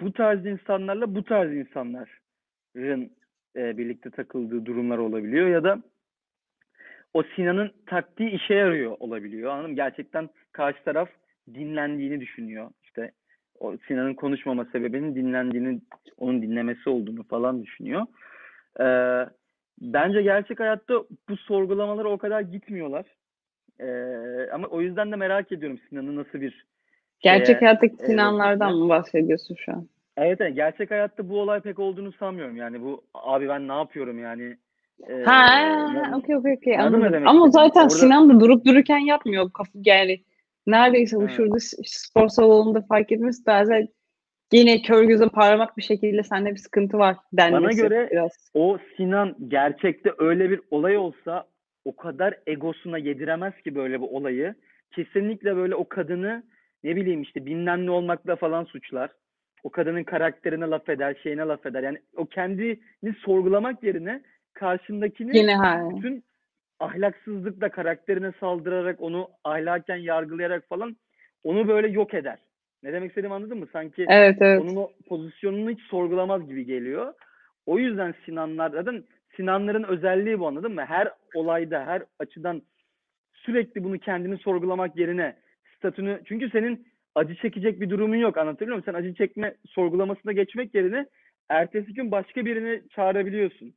[0.00, 3.12] bu tarz insanlarla bu tarz insanların
[3.56, 5.82] e, birlikte takıldığı durumlar olabiliyor ya da
[7.14, 9.52] o Sinan'ın taktiği işe yarıyor olabiliyor.
[9.52, 9.76] Anladın mı?
[9.76, 11.08] Gerçekten karşı taraf
[11.54, 12.70] dinlendiğini düşünüyor.
[12.84, 13.12] İşte
[13.60, 15.80] o Sinan'ın konuşmama sebebinin dinlendiğini,
[16.18, 18.06] onun dinlemesi olduğunu falan düşünüyor.
[18.80, 19.26] Ee,
[19.80, 20.94] bence gerçek hayatta
[21.28, 23.06] bu sorgulamalara o kadar gitmiyorlar.
[23.80, 26.66] Ee, ama o yüzden de merak ediyorum Sinan'ın nasıl bir
[27.20, 29.86] Gerçek şeye, hayattaki Sinanlardan mı bahsediyorsun şu an?
[30.16, 32.56] Evet, evet, gerçek hayatta bu olay pek olduğunu sanmıyorum.
[32.56, 34.56] Yani bu abi ben ne yapıyorum yani
[35.08, 37.26] ee, ha, okey okey okey anladım.
[37.26, 37.94] Ama zaten Orada...
[37.94, 39.50] Sinan da durup dururken yapmıyor.
[39.52, 40.20] Kafı yani
[40.66, 43.88] neredeyse bu şurada spor salonunda fark etmesi bazen
[44.52, 47.62] yine kör göze parmak bir şekilde sende bir sıkıntı var denmesi.
[47.62, 48.50] Bana göre biraz.
[48.54, 51.46] o Sinan gerçekte öyle bir olay olsa
[51.84, 54.54] o kadar egosuna yediremez ki böyle bir olayı.
[54.90, 56.42] Kesinlikle böyle o kadını
[56.84, 59.10] ne bileyim işte bilmem ne olmakla falan suçlar.
[59.62, 61.82] O kadının karakterine laf eder, şeyine laf eder.
[61.82, 65.56] Yani o kendini sorgulamak yerine karşındakini Yine
[65.94, 66.24] bütün
[66.80, 70.96] ahlaksızlıkla karakterine saldırarak onu ahlaken yargılayarak falan
[71.44, 72.38] onu böyle yok eder.
[72.82, 73.66] Ne demek istediğimi anladın mı?
[73.72, 74.60] Sanki evet, evet.
[74.60, 77.14] onun o pozisyonunu hiç sorgulamaz gibi geliyor.
[77.66, 79.04] O yüzden Sinanlar zaten
[79.36, 80.84] Sinanların özelliği bu anladın mı?
[80.84, 82.62] Her olayda, her açıdan
[83.32, 85.36] sürekli bunu kendini sorgulamak yerine
[85.76, 88.84] statünü çünkü senin acı çekecek bir durumun yok anlatabiliyor muyum?
[88.84, 91.06] Sen acı çekme sorgulamasına geçmek yerine
[91.48, 93.74] ertesi gün başka birini çağırabiliyorsun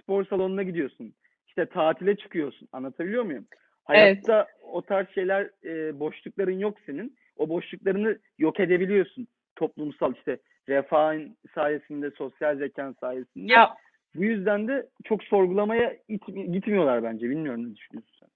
[0.00, 1.14] spor salonuna gidiyorsun.
[1.56, 2.68] İşte tatile çıkıyorsun.
[2.72, 3.46] Anlatabiliyor muyum?
[3.84, 4.46] Hayatta evet.
[4.72, 7.16] o tarz şeyler e, boşlukların yok senin.
[7.36, 9.28] O boşluklarını yok edebiliyorsun.
[9.56, 10.38] Toplumsal işte
[10.68, 13.52] refahın sayesinde, sosyal zekan sayesinde.
[13.52, 13.74] Ya.
[14.14, 17.30] Bu yüzden de çok sorgulamaya it, gitmiyorlar bence.
[17.30, 18.28] Bilmiyorum ne düşünüyorsun sen?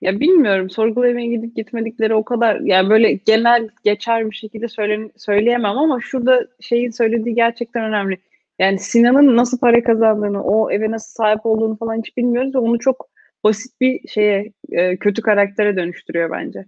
[0.00, 0.70] Ya bilmiyorum.
[0.70, 6.46] Sorgulamaya gidip gitmedikleri o kadar yani böyle genel geçer bir şekilde söyle, söyleyemem ama şurada
[6.60, 8.18] şeyin söylediği gerçekten önemli.
[8.58, 12.78] Yani Sinan'ın nasıl para kazandığını, o eve nasıl sahip olduğunu falan hiç bilmiyoruz ve onu
[12.78, 13.08] çok
[13.44, 16.64] basit bir şeye, e, kötü karaktere dönüştürüyor bence.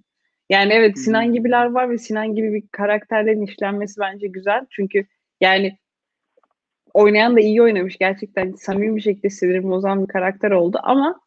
[0.50, 4.66] Yani evet Sinan gibiler var ve Sinan gibi bir karakterlerin işlenmesi bence güzel.
[4.70, 5.06] Çünkü
[5.40, 5.78] yani
[6.94, 7.98] oynayan da iyi oynamış.
[7.98, 11.20] Gerçekten samimi bir şekilde sinirimi bozan bir karakter oldu ama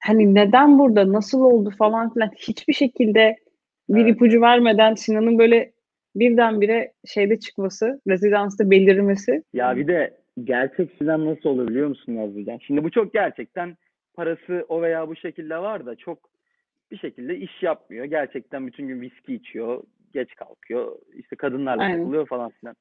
[0.00, 3.36] hani neden burada, nasıl oldu falan filan hiçbir şekilde
[3.88, 4.14] bir evet.
[4.14, 5.73] ipucu vermeden Sinan'ın böyle
[6.14, 9.42] birdenbire şeyde çıkması, rezidansta belirmesi.
[9.52, 12.58] Ya bir de gerçek Sinan nasıl olur biliyor musun Nazlıcan?
[12.58, 13.76] Şimdi bu çok gerçekten
[14.14, 16.30] parası o veya bu şekilde var da çok
[16.90, 18.04] bir şekilde iş yapmıyor.
[18.04, 21.98] Gerçekten bütün gün viski içiyor, geç kalkıyor, işte kadınlarla Aynen.
[21.98, 22.76] takılıyor falan filan.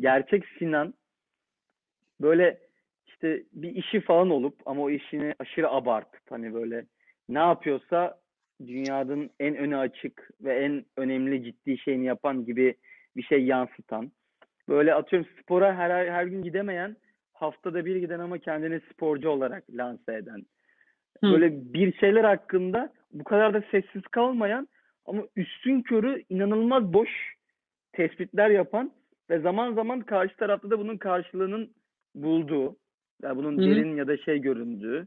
[0.00, 0.94] Gerçek Sinan
[2.20, 2.58] böyle
[3.06, 6.84] işte bir işi falan olup ama o işini aşırı abartıp hani böyle
[7.28, 8.18] ne yapıyorsa
[8.66, 12.74] dünyanın en öne açık ve en önemli ciddi şeyini yapan gibi
[13.16, 14.12] bir şey yansıtan.
[14.68, 16.96] Böyle atıyorum spora her her gün gidemeyen,
[17.32, 20.46] haftada bir giden ama kendini sporcu olarak lanse eden.
[21.24, 21.32] Hı.
[21.32, 24.68] Böyle bir şeyler hakkında bu kadar da sessiz kalmayan
[25.06, 27.08] ama üstün körü inanılmaz boş
[27.92, 28.92] tespitler yapan
[29.30, 31.70] ve zaman zaman karşı tarafta da bunun karşılığının
[32.14, 32.76] bulduğu,
[33.22, 33.62] yani bunun Hı.
[33.62, 35.06] derin ya da şey göründüğü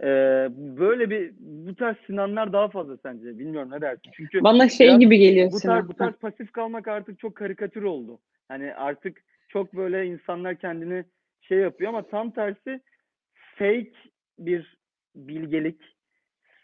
[0.00, 3.38] ee, böyle bir bu tarz Sinanlar daha fazla sence?
[3.38, 4.10] Bilmiyorum ne dersin?
[4.12, 8.18] Çünkü bana şey gibi geliyor bu tarz, bu tarz pasif kalmak artık çok karikatür oldu.
[8.48, 11.04] Hani artık çok böyle insanlar kendini
[11.40, 12.80] şey yapıyor ama tam tersi
[13.58, 13.92] fake
[14.38, 14.76] bir
[15.16, 15.80] bilgelik,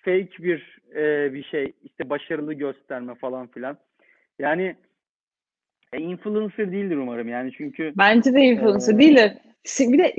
[0.02, 3.78] fake bir e, bir şey işte başarılı gösterme falan filan.
[4.38, 4.76] Yani
[5.92, 9.32] e, influencer değildir umarım yani çünkü bence de influencer e, değildir.
[9.80, 10.14] Bir de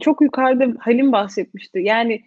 [0.00, 1.78] çok yukarıda Halim bahsetmişti.
[1.78, 2.22] Yani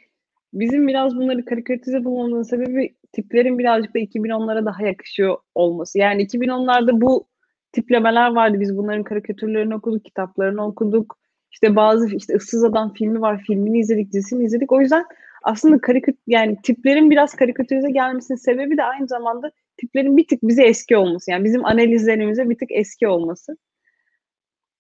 [0.54, 6.00] bizim biraz bunları karikatürize bulmamızın sebebi tiplerin birazcık da 2010'lara daha yakışıyor olması.
[6.00, 7.28] Yani 2010'larda bu
[7.72, 8.60] tiplemeler vardı.
[8.60, 11.18] Biz bunların karikatürlerini okuduk, kitaplarını okuduk.
[11.52, 13.44] İşte bazı işte ıssız adam filmi var.
[13.48, 14.72] Filmini izledik, dizisini izledik.
[14.72, 15.06] O yüzden
[15.44, 20.64] aslında karikatür yani tiplerin biraz karikatürize gelmesinin sebebi de aynı zamanda tiplerin bir tık bize
[20.64, 21.32] eski olması.
[21.32, 23.58] Yani bizim analizlerimize bir tık eski olması.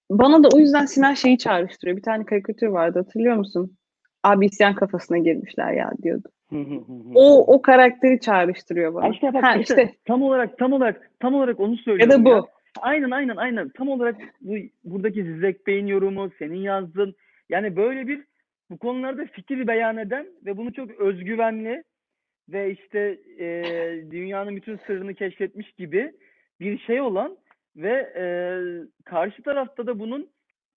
[0.09, 1.97] Bana da o yüzden Sinan şeyi çağrıştırıyor.
[1.97, 3.77] Bir tane karikatür vardı hatırlıyor musun?
[4.23, 6.27] Abi isyan kafasına girmişler ya diyordu.
[7.15, 9.09] o o karakteri çağrıştırıyor bana.
[9.09, 12.11] İşte bak ha, işte, işte, tam olarak tam olarak tam olarak onu söylüyorum.
[12.11, 12.29] Ya da bu.
[12.29, 12.43] Ya.
[12.81, 13.69] Aynen aynen aynen.
[13.69, 17.15] Tam olarak bu buradaki Zizek Bey'in yorumu, senin yazdığın
[17.49, 18.23] yani böyle bir
[18.69, 21.83] bu konularda fikir beyan eden ve bunu çok özgüvenli
[22.49, 23.63] ve işte e,
[24.11, 26.11] dünyanın bütün sırrını keşfetmiş gibi
[26.59, 27.37] bir şey olan
[27.75, 28.23] ve e,
[29.05, 30.29] karşı tarafta da bunun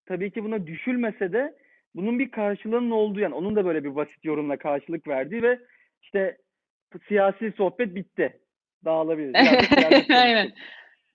[0.06, 1.54] tabii ki buna düşülmese de
[1.94, 5.58] bunun bir karşılığının olduğu yani onun da böyle bir basit yorumla karşılık verdiği ve
[6.02, 6.36] işte
[7.08, 8.38] siyasi sohbet bitti.
[8.84, 9.34] Dağılabiliriz.
[10.10, 10.52] Aynen.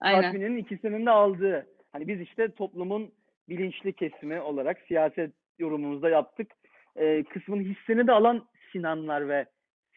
[0.01, 0.21] Aynen.
[0.21, 1.67] Tatminin ikisinin de aldığı.
[1.91, 3.11] Hani biz işte toplumun
[3.49, 6.51] bilinçli kesimi olarak siyaset yorumumuzda yaptık.
[6.95, 9.45] Ee, kısmın hissini de alan Sinanlar ve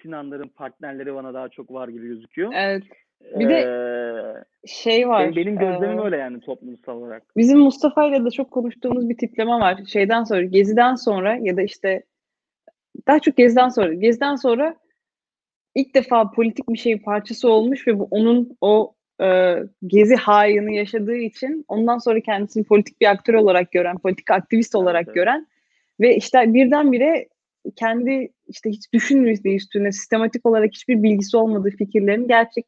[0.03, 2.53] Sinanların partnerleri bana daha çok var gibi gözüküyor.
[2.55, 2.83] Evet.
[3.21, 5.23] Bir de ee, şey var.
[5.23, 7.23] Benim, benim gözlemim ee, öyle yani toplumsal olarak.
[7.37, 9.81] Bizim Mustafa ile de çok konuştuğumuz bir tipleme var.
[9.87, 12.03] Şeyden sonra, Gezi'den sonra ya da işte
[13.07, 13.95] daha çok Gezi'den sonra.
[13.95, 14.77] Gezi'den sonra
[15.75, 19.57] ilk defa politik bir şeyin parçası olmuş ve bu onun o e,
[19.87, 25.05] gezi haini yaşadığı için ondan sonra kendisini politik bir aktör olarak gören, politik aktivist olarak
[25.07, 25.47] evet, gören
[26.01, 27.29] ve işte birdenbire
[27.77, 32.67] kendi işte hiç düşünmediği üstüne sistematik olarak hiçbir bilgisi olmadığı fikirlerin gerçek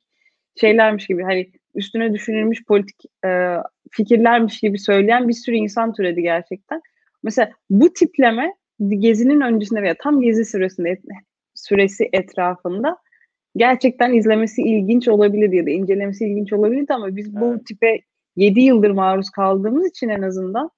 [0.61, 3.57] şeylermiş gibi hani üstüne düşünülmüş politik e,
[3.91, 6.81] fikirlermiş gibi söyleyen bir sürü insan türedi gerçekten.
[7.23, 8.55] Mesela bu tipleme
[8.89, 11.01] gezinin öncesinde veya tam gezi süresinde
[11.55, 12.97] süresi etrafında
[13.57, 17.67] gerçekten izlemesi ilginç olabilir ya da incelemesi ilginç olabilirdi ama biz bu evet.
[17.67, 18.01] tipe
[18.37, 20.71] 7 yıldır maruz kaldığımız için en azından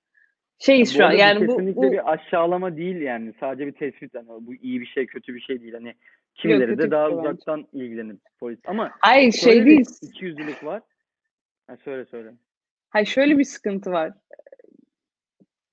[0.58, 1.12] şeyiz şu an.
[1.12, 3.32] Yani bu kesinlikle bu, bir aşağılama değil yani.
[3.40, 5.72] Sadece bir tespit yani bu iyi bir şey, kötü bir şey değil.
[5.72, 5.94] Hani
[6.34, 7.84] kimileri Yok, de daha şey uzaktan bence.
[7.84, 8.58] ilgilenir polis.
[8.66, 9.86] Ama Hayır şey değil.
[10.02, 10.82] İki yüzlülük var.
[11.66, 12.32] Ha, söyle söyle.
[12.90, 14.12] Hayır şöyle bir sıkıntı var.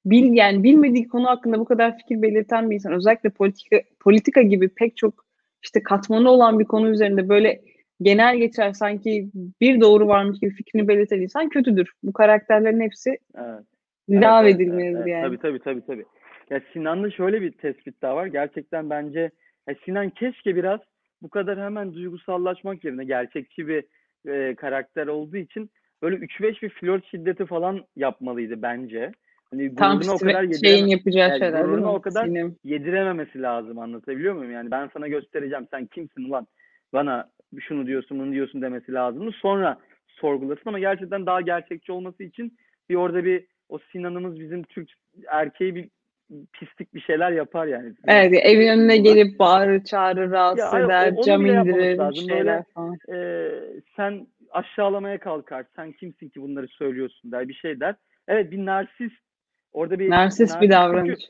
[0.05, 4.69] Bil yani bilmediği konu hakkında bu kadar fikir belirten bir insan özellikle politika politika gibi
[4.69, 5.25] pek çok
[5.63, 7.61] işte katmanı olan bir konu üzerinde böyle
[8.01, 9.29] genel geçer sanki
[9.61, 11.91] bir doğru varmış gibi fikrini belirten insan kötüdür.
[12.03, 13.65] Bu karakterlerin hepsi evet.
[14.11, 15.25] Lav evet, edilmelidir evet, yani.
[15.25, 16.05] Tabii tabii tabii tabii.
[16.49, 18.25] Ya Sinan'da şöyle bir tespit daha var.
[18.25, 19.31] Gerçekten bence
[19.67, 20.79] ya Sinan keşke biraz
[21.21, 23.83] bu kadar hemen duygusallaşmak yerine gerçekçi bir
[24.27, 25.69] e, karakter olduğu için
[26.01, 29.11] böyle 3-5 bir flört şiddeti falan yapmalıydı bence.
[29.51, 31.85] Hani Tam o kadar şeyin yapacağı yani şeyler mi?
[31.85, 32.55] o kadar Sinem.
[32.63, 34.51] yedirememesi lazım anlatabiliyor muyum?
[34.51, 36.47] Yani ben sana göstereceğim sen kimsin ulan
[36.93, 39.33] bana şunu diyorsun bunu diyorsun demesi lazım.
[39.33, 42.57] Sonra sorgulasın ama gerçekten daha gerçekçi olması için
[42.89, 44.89] bir orada bir o Sinan'ımız bizim Türk
[45.27, 45.89] erkeği bir
[46.53, 47.93] pislik bir şeyler yapar yani.
[48.07, 52.97] Evet evin önüne gelip bağırır çağırır rahatsız ya, eder o, cam indirir şeyler Böyle, falan.
[53.13, 53.49] E,
[53.95, 57.95] sen aşağılamaya kalkar sen kimsin ki bunları söylüyorsun der bir şey der.
[58.27, 59.21] Evet bir narsist
[59.73, 61.27] Orada bir narsist bir davranış.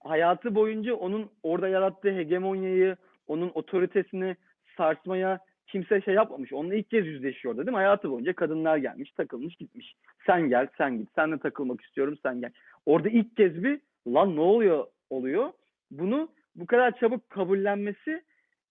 [0.00, 2.96] Hayatı boyunca onun orada yarattığı hegemonyayı,
[3.26, 4.36] onun otoritesini
[4.76, 6.52] sarsmaya kimse şey yapmamış.
[6.52, 7.76] Onunla ilk kez yüzleşiyor orada değil mi?
[7.76, 9.94] Hayatı boyunca kadınlar gelmiş, takılmış, gitmiş.
[10.26, 11.08] Sen gel, sen git.
[11.14, 12.50] Senle takılmak istiyorum, sen gel.
[12.86, 15.52] Orada ilk kez bir lan ne oluyor oluyor.
[15.90, 18.22] Bunu bu kadar çabuk kabullenmesi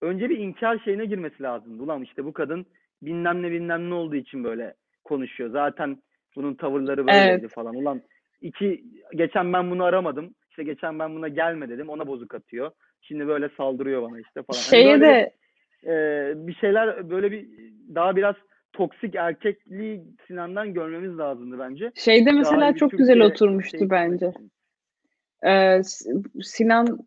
[0.02, 1.82] önce bir inkar şeyine girmesi lazım.
[1.82, 2.66] Ulan işte bu kadın
[3.02, 4.74] bilmem ne bilmem ne olduğu için böyle
[5.04, 5.50] konuşuyor.
[5.50, 5.98] Zaten
[6.36, 7.54] bunun tavırları böyleydi evet.
[7.54, 7.76] falan.
[7.76, 8.02] Ulan
[8.41, 8.84] İki,
[9.16, 10.36] geçen ben bunu aramadım.
[10.50, 11.89] İşte geçen ben buna gelme dedim.
[11.89, 12.72] Ona bozuk atıyor.
[13.02, 14.60] Şimdi böyle saldırıyor bana işte falan.
[14.60, 15.32] Şeye yani de
[15.86, 17.47] e, bir şeyler böyle bir
[17.95, 18.36] daha biraz
[18.73, 21.91] toksik erkekliği Sinan'dan görmemiz lazımdı bence.
[21.95, 24.31] Şeyde mesela daha çok güzel oturmuştu şey bence.
[25.45, 25.81] Ee,
[26.41, 26.99] Sinan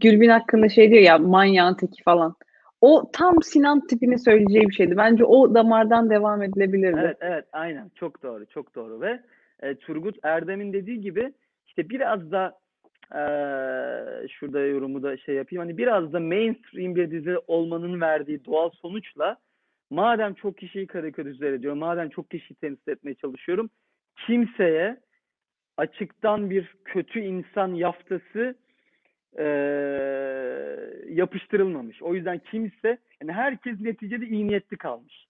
[0.00, 2.34] Gülbin hakkında şey diyor ya manyağın teki falan.
[2.80, 4.96] O tam Sinan tipini söyleyeceği bir şeydi.
[4.96, 7.00] Bence o damardan devam edilebilirdi.
[7.02, 9.20] Evet evet aynen çok doğru çok doğru ve
[9.60, 11.32] e, Turgut Erdem'in dediği gibi
[11.66, 12.58] işte biraz da
[13.12, 13.20] e,
[14.28, 19.36] şurada yorumu da şey yapayım hani biraz da mainstream bir dizi olmanın verdiği doğal sonuçla
[19.90, 23.70] madem çok kişiyi karikatürize ediyorum, madem çok kişiyi temsil etmeye çalışıyorum,
[24.26, 25.00] kimseye
[25.76, 28.54] açıktan bir kötü insan yaftası
[29.38, 29.44] e,
[31.08, 32.02] yapıştırılmamış.
[32.02, 35.26] O yüzden kimse, yani herkes neticede iyi niyetli kalmış.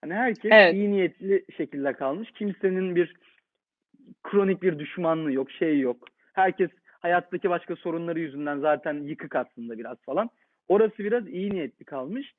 [0.00, 0.74] Hani herkes evet.
[0.74, 2.30] iyi niyetli şekilde kalmış.
[2.30, 3.14] Kimsenin bir
[4.22, 6.08] kronik bir düşmanlığı yok, şey yok.
[6.32, 10.30] Herkes hayattaki başka sorunları yüzünden zaten yıkık aslında biraz falan.
[10.68, 12.34] Orası biraz iyi niyetli kalmış.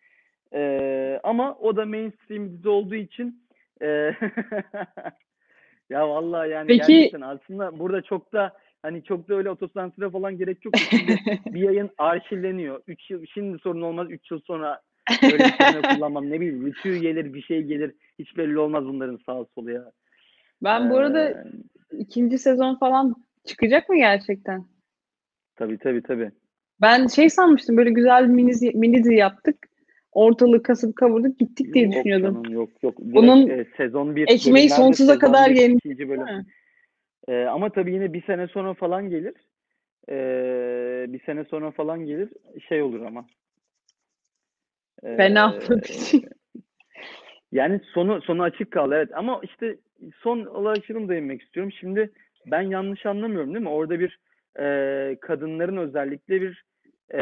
[0.53, 3.43] Ee, ama o da mainstream dizi olduğu için
[3.81, 3.87] e,
[5.89, 6.87] ya vallahi yani Peki...
[6.87, 10.77] gerçekten aslında burada çok da hani çok da öyle otosansüre falan gerek yok.
[10.77, 11.19] Şimdi
[11.53, 12.81] bir yayın arşivleniyor.
[12.87, 14.81] 3 yıl şimdi sorun olmaz 3 yıl sonra
[15.23, 19.45] öyle bir kullanmam ne bileyim rütü gelir bir şey gelir hiç belli olmaz bunların sağ
[19.55, 19.91] solu ya.
[20.63, 21.43] Ben bu arada ee,
[21.91, 23.15] ikinci sezon falan
[23.45, 24.65] çıkacak mı gerçekten?
[25.55, 26.31] Tabii tabii tabii.
[26.81, 29.67] Ben şey sanmıştım böyle güzel mini, mini dizi yaptık.
[30.11, 32.43] ortalığı kasıp kavurduk gittik diye Yok düşünüyordum.
[32.43, 32.97] canım, yok yok.
[32.99, 36.45] Direkt, Bunun e, sezon bir ekmeği sonsuza kadar mi?
[37.27, 39.33] E, ama tabii yine bir sene sonra falan gelir.
[40.09, 40.15] E,
[41.07, 42.29] bir sene sonra falan gelir.
[42.69, 43.25] Şey olur ama.
[45.03, 45.81] E, Fena olur.
[47.51, 49.77] Yani sonu sonu açık kaldı evet ama işte
[50.19, 51.71] son olarak şunu değinmek istiyorum.
[51.79, 52.11] Şimdi
[52.45, 53.69] ben yanlış anlamıyorum değil mi?
[53.69, 54.19] Orada bir
[54.59, 56.63] e, kadınların özellikle bir
[57.13, 57.19] e,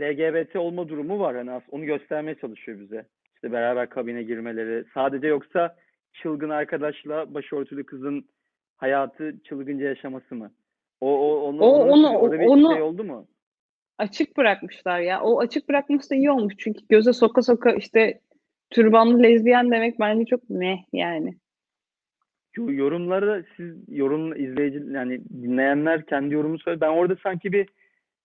[0.00, 1.34] LGBT olma durumu var.
[1.34, 3.04] As- onu göstermeye çalışıyor bize.
[3.34, 4.84] İşte beraber kabine girmeleri.
[4.94, 5.76] Sadece yoksa
[6.12, 8.24] çılgın arkadaşla başörtülü kızın
[8.76, 10.52] hayatı çılgınca yaşaması mı?
[11.00, 13.26] O, o onu, O- onu- orada bir onu- şey oldu mu?
[13.98, 15.22] açık bırakmışlar ya.
[15.22, 16.54] O açık bırakması da iyi olmuş.
[16.58, 18.20] Çünkü göze soka soka işte
[18.70, 21.34] türbanlı lezbiyen demek bence çok ne yani.
[22.56, 26.80] Yo- Yorumları siz yorum izleyici yani dinleyenler kendi yorumunu söyle.
[26.80, 27.68] Ben orada sanki bir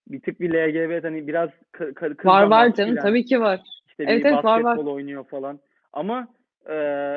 [0.07, 3.59] bir tık bir LGBT hani biraz ka- kızdan Var var canım tabii ki var.
[3.87, 4.63] işte Evet, bir evet, var, var.
[4.63, 5.59] basketbol oynuyor falan.
[5.93, 6.27] Ama
[6.65, 6.73] e,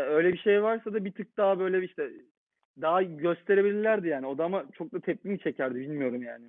[0.08, 2.10] öyle bir şey varsa da bir tık daha böyle işte
[2.80, 4.26] daha gösterebilirlerdi yani.
[4.26, 6.44] O da ama çok da tepki mi çekerdi bilmiyorum yani.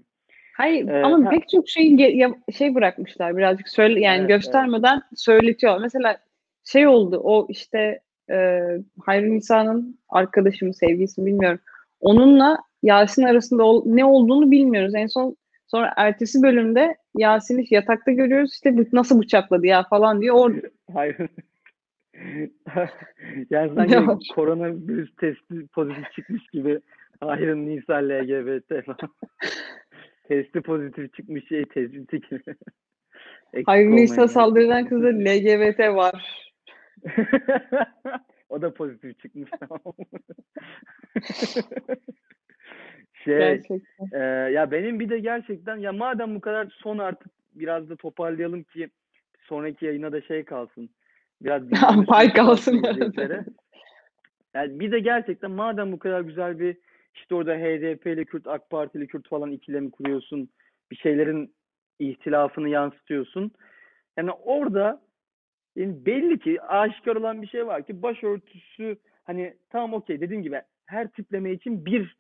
[0.58, 2.22] Hayır Ee, ama ha- pek çok şeyi
[2.58, 5.82] şey bırakmışlar birazcık söyle yani Evet, göstermeden söyletiyor.
[5.82, 6.18] Mesela
[6.64, 8.00] şey oldu o işte
[8.30, 8.60] e,
[9.06, 11.60] Hayri Nisa'nın arkadaşı mı sevgilisi mi bilmiyorum.
[12.00, 14.96] Onunla Yasin arasında ol- ne olduğunu bilmiyoruz.
[14.96, 15.36] En son
[15.68, 20.36] sonra ertesi bölümde Yasin'i yatakta görüyoruz işte nasıl bıçakladı ya falan diyor.
[20.36, 20.54] Or
[20.94, 21.18] Hayır.
[23.50, 24.18] yani sanki var?
[24.36, 26.80] koronavirüs testi pozitif çıkmış gibi
[27.20, 29.14] hayır Nisa LGBT falan.
[30.28, 32.56] testi pozitif çıkmış şey tespiti gibi.
[33.68, 34.30] Olmayın Nisa yani.
[34.30, 36.51] saldıran kızda LGBT var.
[38.50, 39.82] o da pozitif çıkmış tamam.
[43.24, 44.08] şey Gerçekten.
[44.12, 44.20] e,
[44.52, 48.90] ya benim bir de gerçekten ya madem bu kadar son artık biraz da toparlayalım ki
[49.40, 50.90] sonraki yayına da şey kalsın.
[51.42, 51.64] Biraz
[52.08, 52.84] Pay kalsın.
[54.54, 56.78] Yani bir de gerçekten madem bu kadar güzel bir
[57.16, 60.50] işte orada HDP'li Kürt, AK Partili Kürt falan ikilemi kuruyorsun.
[60.92, 61.54] Bir şeylerin
[62.00, 63.52] ihtilafını yansıtıyorsun.
[64.18, 65.02] Yani orada
[65.76, 70.62] yani belli ki aşikar olan bir şey var ki başörtüsü hani tamam okey dediğim gibi
[70.86, 72.16] her tipleme için bir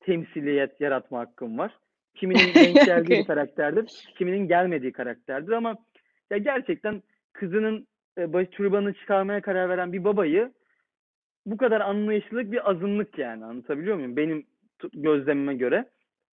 [0.00, 1.78] temsiliyet yaratma hakkım var.
[2.14, 5.76] Kiminin denk geldiği bir karakterdir, kiminin gelmediği karakterdir ama
[6.30, 7.02] ya gerçekten
[7.32, 7.86] kızının
[8.18, 10.52] e, baş türbanını çıkarmaya karar veren bir babayı
[11.46, 14.16] bu kadar anlayışlılık bir azınlık yani anlatabiliyor muyum?
[14.16, 14.46] Benim
[14.94, 15.84] gözlemime göre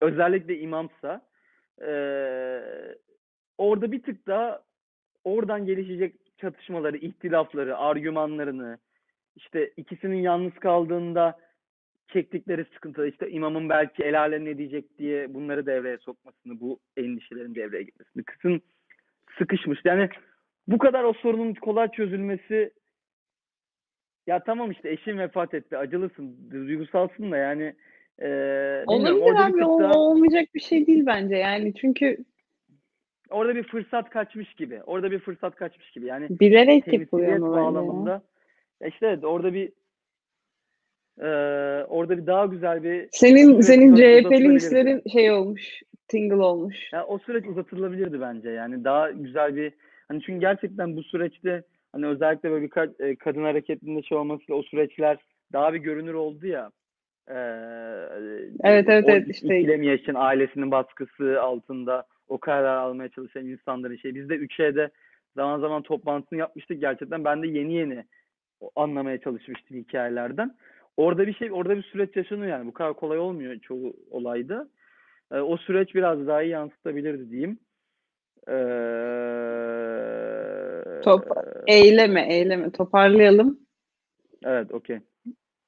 [0.01, 1.21] özellikle imamsa
[1.81, 2.95] eee,
[3.57, 4.63] orada bir tık daha
[5.23, 8.77] oradan gelişecek çatışmaları, ihtilafları, argümanlarını
[9.35, 11.39] işte ikisinin yalnız kaldığında
[12.07, 17.55] çektikleri sıkıntı işte imamın belki el alem ne diyecek diye bunları devreye sokmasını, bu endişelerin
[17.55, 18.23] devreye girmesini.
[18.23, 18.61] Kızın
[19.37, 19.79] sıkışmış.
[19.85, 20.09] Yani
[20.67, 22.71] bu kadar o sorunun kolay çözülmesi
[24.27, 25.77] ya tamam işte eşin vefat etti.
[25.77, 27.75] Acılısın, duygusalsın da yani
[28.19, 32.17] bilmiyorum, Olabilir abi o daha olmayacak bir şey değil bence yani çünkü
[33.29, 34.81] orada bir fırsat kaçmış gibi.
[34.85, 36.05] Orada bir fırsat kaçmış gibi.
[36.05, 37.51] Yani bilerek yapılıyor bence ya.
[37.51, 38.21] bağlamında
[38.81, 39.71] ya işte orada bir
[41.21, 46.93] eee, orada bir daha güzel bir Senin senin CHP'li hislerin şey olmuş, tingle olmuş.
[46.93, 48.49] Ya o süreç uzatılabilirdi bence.
[48.49, 49.73] Yani daha güzel bir
[50.07, 54.63] hani çünkü gerçekten bu süreçte hani özellikle böyle birkaç e, kadın hareketinde şey olmasıyla o
[54.63, 55.17] süreçler
[55.53, 56.71] daha bir görünür oldu ya.
[57.29, 57.33] Ee,
[58.63, 64.15] Evet, evet, evet, işte- yaşayan ailesinin baskısı altında o karar almaya çalışan insanların şey.
[64.15, 64.89] Biz de 3E'de
[65.35, 67.23] zaman zaman toplantısını yapmıştık gerçekten.
[67.23, 68.05] Ben de yeni yeni
[68.75, 70.55] anlamaya çalışmıştım hikayelerden.
[70.97, 72.67] Orada bir şey, orada bir süreç yaşanıyor yani.
[72.67, 74.69] Bu kadar kolay olmuyor çoğu olayda.
[75.31, 77.59] Ee, o süreç biraz daha iyi yansıtabilirdi diyeyim.
[78.47, 78.53] Ee,
[81.03, 82.71] Top- Eyleme, eyleme.
[82.71, 83.59] Toparlayalım.
[84.43, 84.99] Evet, okey.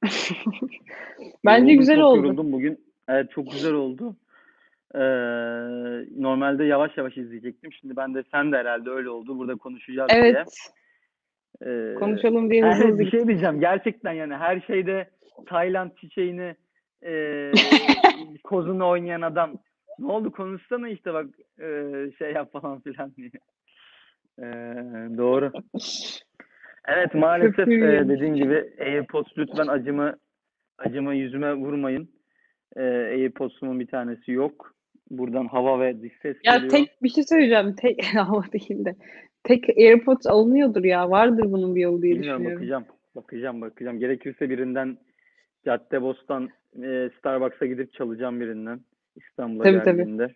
[1.46, 2.18] Bence Yoruldum, güzel çok oldu.
[2.18, 2.86] yoruldum bugün.
[3.10, 4.16] Evet, çok güzel oldu.
[4.96, 5.00] Ee,
[6.18, 7.74] normalde yavaş yavaş izleyecektim.
[7.74, 9.38] Şimdi ben de sen de herhalde öyle oldu.
[9.38, 10.22] Burada konuşacağız diye.
[10.22, 13.60] Evet, konuşalım diye Evet, hızlı bir şey diyeceğim.
[13.60, 15.10] Gerçekten yani her şeyde
[15.46, 16.56] Tayland çiçeğini
[17.06, 17.52] e,
[18.44, 19.58] kozunu oynayan adam.
[20.00, 21.26] Ne oldu konuşsana işte bak
[21.60, 21.66] e,
[22.18, 23.30] şey yap falan filan diye.
[24.40, 24.46] E,
[25.18, 25.52] doğru.
[26.88, 30.16] Evet maalesef e, dediğim gibi AirPods lütfen acımı
[30.78, 32.10] acımı yüzüme vurmayın.
[32.76, 34.79] E, AirPods'umun bir tanesi yok.
[35.10, 36.72] Buradan hava ve dış ses Ya geliyor.
[36.72, 37.76] tek bir şey söyleyeceğim.
[37.76, 38.96] Tek hava değil de.
[39.44, 41.10] Tek AirPods alınıyordur ya.
[41.10, 42.62] Vardır bunun bir yolu diye Bilmiyorum düşünüyorum.
[42.62, 42.86] bakacağım.
[43.16, 44.00] Bakacağım bakacağım.
[44.00, 44.98] Gerekirse birinden
[45.66, 46.50] Caddebostan
[46.84, 48.80] e, Starbucks'a gidip çalacağım birinden
[49.16, 49.98] İstanbul'a Tabii, tabii.
[49.98, 50.36] geldiğinde.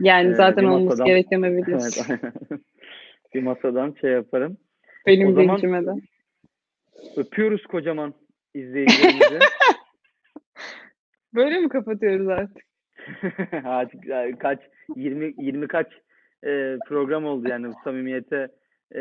[0.00, 1.42] Yani Ee, zaten olması gereken.
[1.42, 2.08] Evet.
[3.34, 4.56] bir masadan şey yaparım.
[5.06, 5.92] Benim de.
[7.16, 8.14] Öpüyoruz kocaman
[8.54, 9.38] izleyicilerimizi.
[11.34, 12.67] Böyle mi kapatıyoruz artık?
[13.64, 14.58] Artık yani kaç
[14.96, 15.86] 20 20 kaç
[16.46, 18.48] e, program oldu yani bu samimiyete
[18.94, 19.00] e,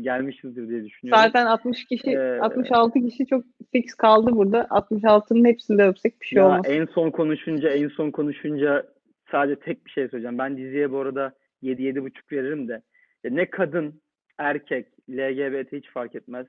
[0.00, 1.22] gelmişizdir diye düşünüyorum.
[1.24, 4.60] Zaten 60 kişi, Ee, 66 kişi çok fix kaldı burada.
[4.60, 6.66] 66'nın hepsini de öpsek bir şey ya olmaz.
[6.68, 8.86] en son konuşunca en son konuşunca
[9.30, 10.38] sadece tek bir şey söyleyeceğim.
[10.38, 11.32] Ben diziye bu arada
[11.62, 12.82] 7 7,5 veririm de
[13.24, 14.00] ne kadın,
[14.38, 16.46] erkek, LGBT hiç fark etmez.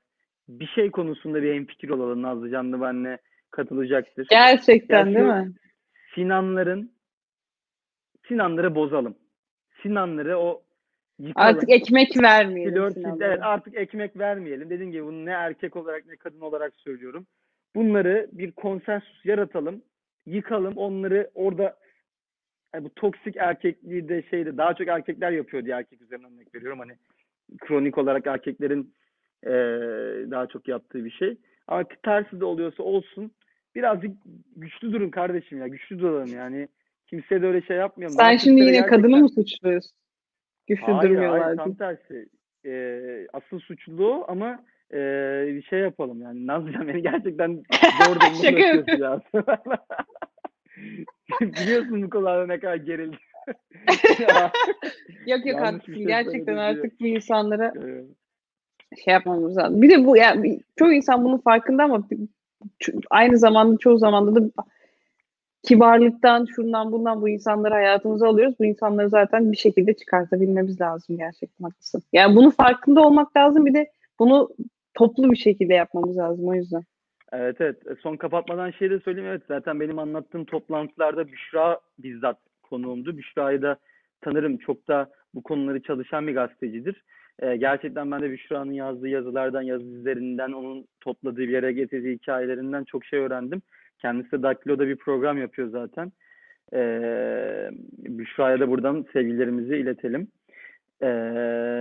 [0.48, 2.22] Bir şey konusunda bir hemfikir olalım.
[2.22, 3.18] Nazlı Canlı benle
[3.50, 4.26] katılacaktır.
[4.30, 5.52] Gerçekten Ya değil mi?
[6.14, 6.92] Sinanların
[8.28, 9.14] Sinanları bozalım.
[9.82, 10.62] Sinanları o
[11.18, 11.48] yıkalım.
[11.48, 12.74] Artık ekmek vermeyelim.
[12.74, 14.70] Flört evet artık ekmek vermeyelim.
[14.70, 17.26] Dediğim gibi bunu ne erkek olarak ne kadın olarak söylüyorum.
[17.74, 19.82] Bunları bir konsensus yaratalım.
[20.26, 20.76] Yıkalım.
[20.76, 21.76] Onları orada
[22.74, 26.78] yani bu toksik erkekliği de şeyde daha çok erkekler yapıyor diye erkek üzerinden örnek veriyorum.
[26.78, 26.92] Hani
[27.58, 28.94] kronik olarak erkeklerin
[29.46, 31.36] eee, daha çok yaptığı bir şey.
[31.66, 33.32] Ama tersi de oluyorsa olsun.
[33.74, 34.16] Birazcık
[34.56, 35.66] güçlü durun kardeşim ya.
[35.66, 36.68] Güçlü durun yani.
[37.06, 38.16] Kimseye de öyle şey yapmayalım.
[38.16, 39.92] Sen şimdi yine kadını gerçekten- mı suçluyorsun?
[40.66, 42.28] Güçlü Hayır, durmuyorlar hayır tam tersi.
[42.66, 44.98] Ee, asıl suçlu ama e,
[45.46, 46.46] bir şey yapalım yani.
[46.46, 47.62] Nazlıcan beni gerçekten
[48.04, 49.22] zor durumda.
[51.40, 53.18] Biliyorsun bu konularda ne kadar gerildim.
[55.26, 55.94] Yok yok haklısın.
[55.94, 58.04] şey Gerçekten artık bu insanlara Ee,
[59.04, 59.82] şey yapmamız lazım.
[59.82, 62.08] Bir de bu yani çoğu insan bunun farkında ama
[63.10, 64.50] aynı zamanda çoğu zamanda da
[65.62, 68.54] kibarlıktan, şundan bundan bu insanları hayatımıza alıyoruz.
[68.60, 72.02] Bu insanları zaten bir şekilde çıkartabilmemiz lazım gerçekten haklısın.
[72.12, 74.50] Yani bunun farkında olmak lazım bir de bunu
[74.94, 76.82] toplu bir şekilde yapmamız lazım o yüzden.
[77.32, 77.86] Evet evet.
[77.86, 79.30] E, Son kapatmadan şey de söyleyeyim.
[79.30, 83.16] Evet zaten benim anlattığım toplantılarda Büşra bizzat konuğumdu.
[83.16, 83.76] Büşra'yı da
[84.20, 84.58] tanırım.
[84.58, 87.04] Çok da bu konuları çalışan bir gazetecidir.
[87.38, 92.84] E, gerçekten ben de Büşra'nın yazdığı yazılardan, yazı dizilerinden, onun topladığı bir yere getirdiği hikayelerinden
[92.84, 93.62] çok şey öğrendim.
[93.98, 96.12] Kendisi de Daktilo'da bir program yapıyor zaten.
[96.74, 96.80] E,
[97.98, 100.28] Büşra'ya da buradan sevgilerimizi iletelim.
[101.00, 101.08] E,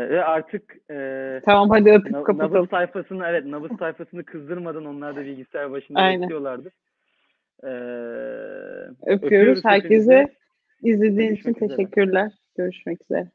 [0.10, 2.56] ve artık e, Tamam hadi öpüp Na- kapatalım.
[2.58, 6.22] Nabız sayfasını evet Nabız sayfasını kızdırmadan onlar da bilgisayar başında Aynen.
[6.22, 6.74] bekliyorlardır.
[7.64, 7.68] Ee,
[9.06, 9.94] Öpüyoruz herkese.
[10.18, 10.28] hepinizi.
[10.84, 11.78] İzlediğiniz için Görüşmek üzere.
[11.78, 12.32] teşekkürler.
[12.58, 13.28] Görüşmek üzere.